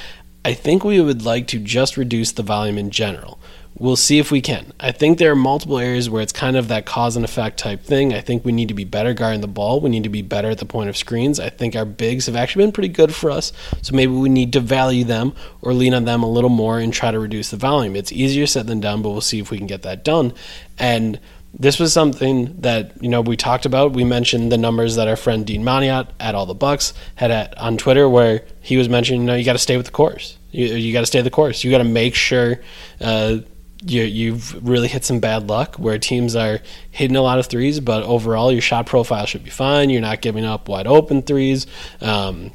i 0.45 0.55
think 0.55 0.85
we 0.85 1.01
would 1.01 1.25
like 1.25 1.47
to 1.49 1.59
just 1.59 1.97
reduce 1.97 2.33
the 2.33 2.43
volume 2.43 2.79
in 2.79 2.91
general 2.91 3.39
We'll 3.81 3.97
see 3.97 4.19
if 4.19 4.31
we 4.33 4.41
can. 4.41 4.73
I 4.81 4.91
think 4.91 5.19
there 5.19 5.31
are 5.31 5.37
multiple 5.37 5.79
areas 5.79 6.11
where 6.11 6.21
it's 6.21 6.33
kind 6.33 6.57
of 6.57 6.69
that 6.69 6.85
cause 6.85 7.15
and 7.15 7.25
effect 7.25 7.59
type 7.59 7.85
thing. 7.85 8.13
I 8.13 8.21
think 8.21 8.45
we 8.45 8.51
need 8.51 8.69
to 8.69 8.75
be 8.75 8.85
better 8.85 9.15
guarding 9.15 9.41
the 9.41 9.47
ball. 9.49 9.81
We 9.81 9.91
need 9.91 10.03
to 10.03 10.09
be 10.09 10.23
better 10.23 10.51
at 10.51 10.59
the 10.59 10.65
point 10.65 10.89
of 10.89 10.97
screens. 10.97 11.39
I 11.39 11.49
think 11.49 11.77
our 11.77 11.85
bigs 11.85 12.27
have 12.27 12.35
actually 12.35 12.65
been 12.65 12.73
pretty 12.73 12.89
good 12.89 13.15
for 13.15 13.31
us. 13.31 13.53
So 13.83 13.95
maybe 13.95 14.13
we 14.13 14.29
need 14.29 14.53
to 14.55 14.61
value 14.61 15.05
them 15.05 15.33
or 15.63 15.73
lean 15.73 15.95
on 15.95 16.05
them 16.05 16.23
a 16.23 16.31
little 16.31 16.51
more 16.51 16.81
and 16.81 16.93
try 16.93 17.11
to 17.11 17.21
reduce 17.21 17.51
the 17.51 17.57
volume. 17.57 17.95
It's 17.95 18.11
easier 18.11 18.47
said 18.47 18.67
than 18.67 18.81
done, 18.81 19.03
but 19.03 19.11
we'll 19.11 19.21
see 19.21 19.39
if 19.39 19.51
we 19.51 19.59
can 19.59 19.69
get 19.69 19.83
that 19.83 20.05
done. 20.05 20.33
And 20.79 21.21
this 21.55 21.79
was 21.79 21.93
something 21.93 22.61
that 22.61 23.03
you 23.03 23.09
know 23.09 23.21
we 23.21 23.37
talked 23.37 23.65
about. 23.65 23.93
We 23.93 24.05
mentioned 24.05 24.53
the 24.53 24.59
numbers 24.59 24.97
that 24.97 25.09
our 25.09 25.17
friend 25.17 25.47
Dean 25.47 25.63
Maniot 25.63 26.09
at 26.21 26.35
All 26.35 26.47
the 26.47 26.55
Bucks 26.55 26.95
had 27.15 27.31
at, 27.31 27.57
on 27.59 27.77
Twitter, 27.77 28.09
where 28.09 28.45
he 28.61 28.77
was 28.77 28.89
mentioning, 28.89 29.23
you 29.23 29.27
know, 29.27 29.35
you 29.35 29.45
got 29.45 29.55
to 29.55 29.59
stay 29.59 29.77
with 29.77 29.87
the 29.87 29.93
course. 29.93 30.37
You, 30.51 30.67
you 30.67 30.93
got 30.93 31.01
to 31.01 31.07
stay 31.07 31.21
the 31.21 31.31
course. 31.31 31.65
You 31.65 31.71
got 31.71 31.79
to 31.79 31.85
make 31.85 32.15
sure 32.15 32.61
uh, 33.01 33.39
you, 33.83 34.03
you've 34.03 34.67
really 34.67 34.89
hit 34.89 35.05
some 35.05 35.21
bad 35.21 35.49
luck 35.49 35.77
where 35.77 35.99
teams 35.99 36.35
are 36.35 36.61
hitting 36.91 37.17
a 37.17 37.23
lot 37.23 37.39
of 37.39 37.47
threes, 37.47 37.81
but 37.81 38.03
overall 38.03 38.51
your 38.51 38.61
shot 38.61 38.87
profile 38.87 39.27
should 39.27 39.45
be 39.45 39.51
fine. 39.51 39.91
You're 39.91 40.01
not 40.01 40.21
giving 40.21 40.45
up 40.45 40.69
wide 40.69 40.87
open 40.87 41.23
threes. 41.23 41.67
Um, 42.01 42.51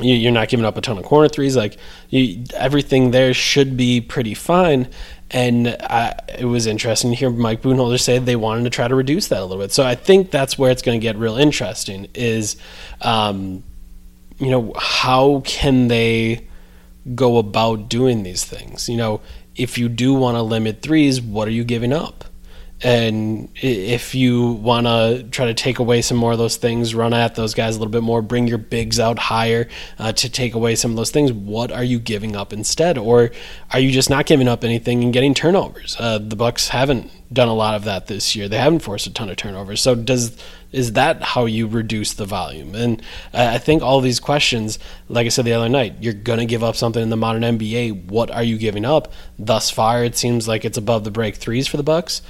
you, 0.00 0.14
you're 0.14 0.32
not 0.32 0.48
giving 0.48 0.66
up 0.66 0.76
a 0.76 0.80
ton 0.80 0.98
of 0.98 1.04
corner 1.04 1.28
threes. 1.28 1.56
Like 1.56 1.76
you, 2.10 2.44
everything 2.54 3.10
there 3.10 3.34
should 3.34 3.76
be 3.76 4.00
pretty 4.00 4.34
fine. 4.34 4.88
And 5.30 5.68
I, 5.68 6.14
it 6.38 6.44
was 6.44 6.66
interesting 6.66 7.10
to 7.10 7.16
hear 7.16 7.30
Mike 7.30 7.62
Budenholzer 7.62 8.00
say 8.00 8.18
they 8.18 8.36
wanted 8.36 8.64
to 8.64 8.70
try 8.70 8.88
to 8.88 8.94
reduce 8.94 9.28
that 9.28 9.40
a 9.40 9.44
little 9.44 9.62
bit. 9.62 9.72
So 9.72 9.84
I 9.84 9.94
think 9.94 10.30
that's 10.30 10.58
where 10.58 10.70
it's 10.70 10.82
going 10.82 10.98
to 10.98 11.02
get 11.02 11.16
real 11.16 11.36
interesting. 11.36 12.08
Is 12.14 12.56
um, 13.02 13.62
you 14.38 14.50
know 14.50 14.72
how 14.78 15.40
can 15.44 15.88
they 15.88 16.46
go 17.14 17.38
about 17.38 17.88
doing 17.88 18.22
these 18.22 18.44
things? 18.44 18.88
You 18.88 18.96
know, 18.96 19.20
if 19.58 19.76
you 19.76 19.88
do 19.88 20.14
want 20.14 20.36
to 20.36 20.42
limit 20.42 20.80
threes, 20.82 21.20
what 21.20 21.48
are 21.48 21.52
you 21.52 21.64
giving 21.64 21.92
up? 21.92 22.24
And 22.82 23.48
if 23.56 24.14
you 24.14 24.52
want 24.52 24.86
to 24.86 25.26
try 25.30 25.46
to 25.46 25.54
take 25.54 25.80
away 25.80 26.00
some 26.00 26.16
more 26.16 26.32
of 26.32 26.38
those 26.38 26.56
things, 26.56 26.94
run 26.94 27.12
at 27.12 27.34
those 27.34 27.52
guys 27.52 27.74
a 27.74 27.78
little 27.78 27.90
bit 27.90 28.04
more, 28.04 28.22
bring 28.22 28.46
your 28.46 28.58
bigs 28.58 29.00
out 29.00 29.18
higher 29.18 29.68
uh, 29.98 30.12
to 30.12 30.30
take 30.30 30.54
away 30.54 30.76
some 30.76 30.92
of 30.92 30.96
those 30.96 31.10
things, 31.10 31.32
what 31.32 31.72
are 31.72 31.82
you 31.82 31.98
giving 31.98 32.36
up 32.36 32.52
instead? 32.52 32.96
Or 32.96 33.30
are 33.72 33.80
you 33.80 33.90
just 33.90 34.10
not 34.10 34.26
giving 34.26 34.46
up 34.46 34.62
anything 34.62 35.02
and 35.02 35.12
getting 35.12 35.34
turnovers? 35.34 35.96
Uh, 35.98 36.18
the 36.18 36.36
Bucks 36.36 36.68
haven't 36.68 37.10
done 37.32 37.48
a 37.48 37.54
lot 37.54 37.74
of 37.74 37.84
that 37.84 38.06
this 38.06 38.36
year. 38.36 38.48
They 38.48 38.58
haven't 38.58 38.80
forced 38.80 39.06
a 39.06 39.12
ton 39.12 39.28
of 39.28 39.36
turnovers. 39.36 39.80
So 39.80 39.94
does 39.94 40.36
is 40.70 40.92
that 40.92 41.22
how 41.22 41.46
you 41.46 41.66
reduce 41.66 42.12
the 42.14 42.26
volume? 42.26 42.74
And 42.74 43.02
I 43.32 43.58
think 43.58 43.82
all 43.82 44.00
these 44.00 44.20
questions, 44.20 44.78
like 45.08 45.24
I 45.24 45.30
said 45.30 45.46
the 45.46 45.54
other 45.54 45.68
night, 45.68 45.94
you're 46.00 46.12
going 46.12 46.40
to 46.40 46.46
give 46.46 46.62
up 46.62 46.76
something 46.76 47.02
in 47.02 47.10
the 47.10 47.16
modern 47.16 47.42
NBA. 47.42 48.06
What 48.06 48.30
are 48.30 48.42
you 48.42 48.58
giving 48.58 48.84
up? 48.84 49.12
Thus 49.38 49.70
far, 49.70 50.04
it 50.04 50.16
seems 50.16 50.46
like 50.46 50.64
it's 50.64 50.76
above 50.76 51.04
the 51.04 51.10
break 51.10 51.36
threes 51.36 51.66
for 51.66 51.78
the 51.78 51.82
Bucks, 51.82 52.20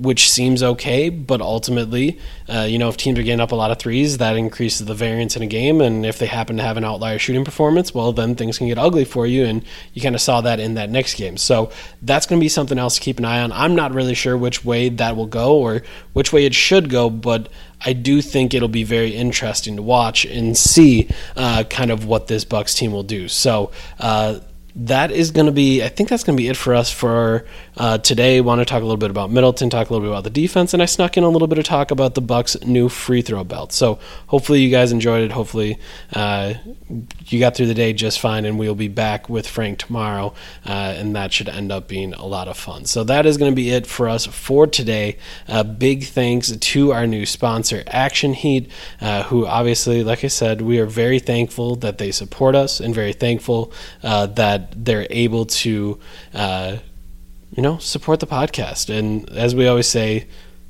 which 0.00 0.30
seems 0.30 0.62
okay. 0.62 1.08
But 1.08 1.40
ultimately, 1.40 2.18
uh, 2.48 2.66
you 2.68 2.78
know, 2.78 2.88
if 2.88 2.96
teams 2.96 3.18
are 3.18 3.22
getting 3.22 3.40
up 3.40 3.52
a 3.52 3.56
lot 3.56 3.70
of 3.70 3.78
threes, 3.78 4.18
that 4.18 4.36
increases 4.36 4.86
the 4.86 4.94
variance 4.94 5.36
in 5.36 5.42
a 5.42 5.46
game. 5.46 5.80
And 5.80 6.06
if 6.06 6.18
they 6.18 6.26
happen 6.26 6.56
to 6.56 6.62
have 6.62 6.76
an 6.76 6.84
outlier 6.84 7.18
shooting 7.18 7.44
performance, 7.44 7.94
well, 7.94 8.12
then 8.12 8.34
things 8.34 8.58
can 8.58 8.68
get 8.68 8.78
ugly 8.78 9.04
for 9.04 9.26
you. 9.26 9.44
And 9.44 9.64
you 9.92 10.02
kind 10.02 10.14
of 10.14 10.20
saw 10.20 10.40
that 10.40 10.60
in 10.60 10.74
that 10.74 10.90
next 10.90 11.14
game. 11.14 11.36
So 11.36 11.70
that's 12.02 12.26
going 12.26 12.40
to 12.40 12.44
be 12.44 12.48
something 12.48 12.78
else 12.78 12.96
to 12.96 13.00
keep 13.00 13.18
an 13.18 13.24
eye 13.24 13.40
on. 13.40 13.52
I'm 13.52 13.74
not 13.74 13.94
really 13.94 14.14
sure 14.14 14.36
which 14.36 14.64
way 14.64 14.88
that 14.88 15.16
will 15.16 15.26
go 15.26 15.58
or 15.58 15.82
which 16.12 16.32
way 16.32 16.44
it 16.44 16.54
should 16.54 16.90
go, 16.90 17.10
but 17.10 17.48
I 17.84 17.92
do 17.92 18.20
think 18.22 18.54
it'll 18.54 18.68
be 18.68 18.84
very 18.84 19.14
interesting 19.14 19.76
to 19.76 19.82
watch 19.82 20.24
and 20.24 20.56
see 20.56 21.08
uh, 21.36 21.64
kind 21.64 21.90
of 21.90 22.06
what 22.06 22.26
this 22.26 22.44
Bucks 22.44 22.74
team 22.74 22.92
will 22.92 23.04
do. 23.04 23.28
So 23.28 23.70
uh, 24.00 24.40
that 24.78 25.10
is 25.10 25.32
going 25.32 25.46
to 25.46 25.52
be, 25.52 25.82
I 25.82 25.88
think 25.88 26.08
that's 26.08 26.22
going 26.22 26.36
to 26.36 26.40
be 26.40 26.48
it 26.48 26.56
for 26.56 26.72
us 26.72 26.90
for 26.90 27.44
uh, 27.76 27.98
today. 27.98 28.40
Want 28.40 28.60
to 28.60 28.64
talk 28.64 28.80
a 28.80 28.84
little 28.84 28.96
bit 28.96 29.10
about 29.10 29.28
Middleton, 29.28 29.70
talk 29.70 29.90
a 29.90 29.92
little 29.92 30.06
bit 30.06 30.12
about 30.12 30.22
the 30.22 30.30
defense, 30.30 30.72
and 30.72 30.80
I 30.80 30.86
snuck 30.86 31.16
in 31.16 31.24
a 31.24 31.28
little 31.28 31.48
bit 31.48 31.58
of 31.58 31.64
talk 31.64 31.90
about 31.90 32.14
the 32.14 32.20
Bucks' 32.20 32.56
new 32.64 32.88
free 32.88 33.20
throw 33.20 33.42
belt. 33.42 33.72
So 33.72 33.98
hopefully 34.28 34.60
you 34.60 34.70
guys 34.70 34.92
enjoyed 34.92 35.24
it. 35.24 35.32
Hopefully 35.32 35.78
uh, 36.12 36.54
you 37.26 37.40
got 37.40 37.56
through 37.56 37.66
the 37.66 37.74
day 37.74 37.92
just 37.92 38.20
fine, 38.20 38.44
and 38.44 38.56
we'll 38.56 38.76
be 38.76 38.86
back 38.86 39.28
with 39.28 39.48
Frank 39.48 39.80
tomorrow, 39.80 40.32
uh, 40.64 40.94
and 40.96 41.16
that 41.16 41.32
should 41.32 41.48
end 41.48 41.72
up 41.72 41.88
being 41.88 42.14
a 42.14 42.24
lot 42.24 42.46
of 42.46 42.56
fun. 42.56 42.84
So 42.84 43.02
that 43.04 43.26
is 43.26 43.36
going 43.36 43.50
to 43.50 43.56
be 43.56 43.70
it 43.70 43.84
for 43.84 44.08
us 44.08 44.26
for 44.26 44.68
today. 44.68 45.18
Uh, 45.48 45.64
big 45.64 46.04
thanks 46.04 46.56
to 46.56 46.92
our 46.92 47.06
new 47.06 47.26
sponsor, 47.26 47.82
Action 47.88 48.32
Heat, 48.32 48.70
uh, 49.00 49.24
who 49.24 49.44
obviously, 49.44 50.04
like 50.04 50.22
I 50.22 50.28
said, 50.28 50.60
we 50.60 50.78
are 50.78 50.86
very 50.86 51.18
thankful 51.18 51.74
that 51.76 51.98
they 51.98 52.12
support 52.12 52.54
us, 52.54 52.78
and 52.78 52.94
very 52.94 53.12
thankful 53.12 53.72
uh, 54.04 54.26
they're 54.76 55.06
able 55.10 55.46
to, 55.46 55.98
uh, 56.34 56.76
you 57.54 57.62
know, 57.62 57.78
support 57.78 58.20
the 58.20 58.26
podcast. 58.26 58.90
And 58.90 59.28
as 59.30 59.54
we 59.54 59.66
always 59.66 59.86
say, 59.86 60.26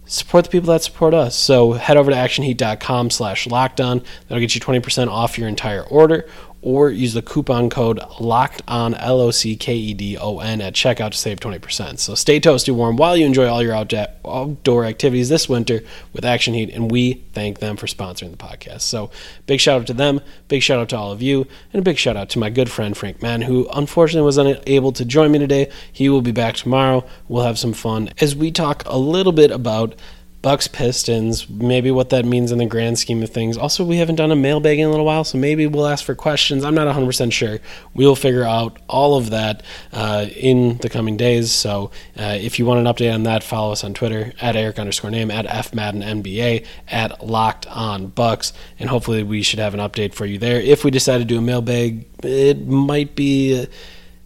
support 0.06 0.44
the 0.44 0.50
people 0.50 0.72
that 0.72 0.82
support 0.82 1.14
us. 1.14 1.36
So 1.36 1.72
head 1.72 1.96
over 1.96 2.10
to 2.10 2.16
actionheat.com 2.16 3.10
slash 3.10 3.46
lockdown. 3.46 4.04
That'll 4.26 4.40
get 4.40 4.54
you 4.54 4.60
20% 4.60 5.08
off 5.08 5.38
your 5.38 5.48
entire 5.48 5.82
order. 5.82 6.28
Or 6.60 6.90
use 6.90 7.14
the 7.14 7.22
coupon 7.22 7.70
code 7.70 8.00
locked 8.18 8.62
on 8.66 8.94
L 8.94 9.20
O 9.20 9.30
C 9.30 9.54
K 9.54 9.74
E 9.74 9.94
D 9.94 10.18
O 10.18 10.40
N 10.40 10.60
at 10.60 10.74
checkout 10.74 11.12
to 11.12 11.16
save 11.16 11.38
20%. 11.38 12.00
So 12.00 12.16
stay 12.16 12.40
toasty 12.40 12.74
warm 12.74 12.96
while 12.96 13.16
you 13.16 13.24
enjoy 13.26 13.46
all 13.46 13.62
your 13.62 13.74
outdoor 13.74 14.84
activities 14.84 15.28
this 15.28 15.48
winter 15.48 15.82
with 16.12 16.24
Action 16.24 16.54
Heat, 16.54 16.70
and 16.70 16.90
we 16.90 17.24
thank 17.32 17.60
them 17.60 17.76
for 17.76 17.86
sponsoring 17.86 18.32
the 18.32 18.36
podcast. 18.36 18.80
So 18.80 19.12
big 19.46 19.60
shout 19.60 19.82
out 19.82 19.86
to 19.86 19.94
them, 19.94 20.20
big 20.48 20.62
shout 20.62 20.80
out 20.80 20.88
to 20.88 20.96
all 20.96 21.12
of 21.12 21.22
you, 21.22 21.46
and 21.72 21.78
a 21.80 21.84
big 21.84 21.96
shout 21.96 22.16
out 22.16 22.28
to 22.30 22.40
my 22.40 22.50
good 22.50 22.68
friend 22.68 22.96
Frank 22.96 23.22
Madden, 23.22 23.42
who 23.42 23.68
unfortunately 23.72 24.26
was 24.26 24.36
unable 24.36 24.90
to 24.92 25.04
join 25.04 25.30
me 25.30 25.38
today. 25.38 25.70
He 25.92 26.08
will 26.08 26.22
be 26.22 26.32
back 26.32 26.56
tomorrow. 26.56 27.06
We'll 27.28 27.44
have 27.44 27.58
some 27.58 27.72
fun 27.72 28.10
as 28.20 28.34
we 28.34 28.50
talk 28.50 28.82
a 28.84 28.98
little 28.98 29.32
bit 29.32 29.52
about 29.52 29.94
Bucks 30.40 30.68
Pistons, 30.68 31.48
maybe 31.50 31.90
what 31.90 32.10
that 32.10 32.24
means 32.24 32.52
in 32.52 32.58
the 32.58 32.66
grand 32.66 32.98
scheme 32.98 33.22
of 33.24 33.30
things. 33.30 33.56
Also, 33.56 33.84
we 33.84 33.96
haven't 33.96 34.14
done 34.14 34.30
a 34.30 34.36
mailbag 34.36 34.78
in 34.78 34.86
a 34.86 34.90
little 34.90 35.04
while, 35.04 35.24
so 35.24 35.36
maybe 35.36 35.66
we'll 35.66 35.86
ask 35.86 36.04
for 36.04 36.14
questions. 36.14 36.64
I'm 36.64 36.76
not 36.76 36.94
100% 36.94 37.32
sure. 37.32 37.58
We'll 37.92 38.14
figure 38.14 38.44
out 38.44 38.78
all 38.88 39.16
of 39.16 39.30
that 39.30 39.64
uh, 39.92 40.26
in 40.36 40.78
the 40.78 40.88
coming 40.88 41.16
days. 41.16 41.50
So 41.50 41.90
uh, 42.16 42.38
if 42.40 42.58
you 42.58 42.66
want 42.66 42.86
an 42.86 42.92
update 42.92 43.12
on 43.12 43.24
that, 43.24 43.42
follow 43.42 43.72
us 43.72 43.82
on 43.82 43.94
Twitter 43.94 44.32
at 44.40 44.54
Eric 44.54 44.78
underscore 44.78 45.10
Nehm, 45.10 45.32
at 45.32 45.46
FMaddenNBA, 45.46 46.64
at 46.86 47.26
Locked 47.26 47.66
On 47.66 48.06
Bucks, 48.06 48.52
and 48.78 48.88
hopefully 48.88 49.24
we 49.24 49.42
should 49.42 49.58
have 49.58 49.74
an 49.74 49.80
update 49.80 50.14
for 50.14 50.24
you 50.24 50.38
there. 50.38 50.60
If 50.60 50.84
we 50.84 50.92
decide 50.92 51.18
to 51.18 51.24
do 51.24 51.38
a 51.38 51.42
mailbag, 51.42 52.06
it 52.22 52.64
might 52.66 53.16
be. 53.16 53.62
Uh, 53.62 53.66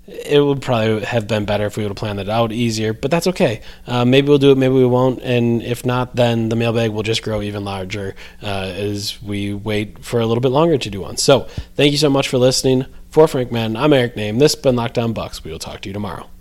it 0.07 0.45
would 0.45 0.61
probably 0.61 1.05
have 1.05 1.29
been 1.29 1.45
better 1.45 1.67
if 1.67 1.77
we 1.77 1.85
would 1.85 1.91
have 1.91 1.97
planned 1.97 2.19
it 2.19 2.29
out 2.29 2.53
easier, 2.53 2.93
but 2.93 3.11
that's 3.11 3.27
okay. 3.29 3.61
Uh, 3.87 4.05
maybe 4.05 4.29
we'll 4.29 4.39
do 4.39 4.51
it, 4.51 4.59
maybe 4.59 4.75
we 4.75 4.87
won't, 4.87 5.21
and 5.23 5.63
if 5.63 5.87
not, 5.87 6.17
then 6.17 6.49
the 6.49 6.57
mailbag 6.57 6.91
will 6.91 7.05
just 7.05 7.23
grow 7.23 7.41
even 7.41 7.65
larger 7.65 8.15
uh, 8.43 8.73
as 8.75 9.23
we 9.23 9.55
wait 9.55 10.05
for 10.05 10.21
a 10.21 10.27
little 10.27 10.41
bit 10.41 10.51
longer 10.51 10.77
to 10.77 10.91
do 10.91 11.03
one. 11.03 11.17
So, 11.17 11.43
thank 11.77 11.93
you 11.93 11.99
so 11.99 12.11
much 12.11 12.29
for 12.29 12.39
listening. 12.39 12.87
For 13.11 13.29
Frank 13.29 13.53
Madden, 13.53 13.77
I'm 13.77 13.93
Eric 13.93 14.17
Nehm. 14.17 14.39
This 14.39 14.55
has 14.55 14.63
been 14.63 14.75
Locked 14.75 14.99
On 14.99 15.13
Bucks. 15.13 15.45
We 15.45 15.53
will 15.53 15.59
talk 15.59 15.83
to 15.83 15.89
you 15.89 15.93
tomorrow. 15.93 16.32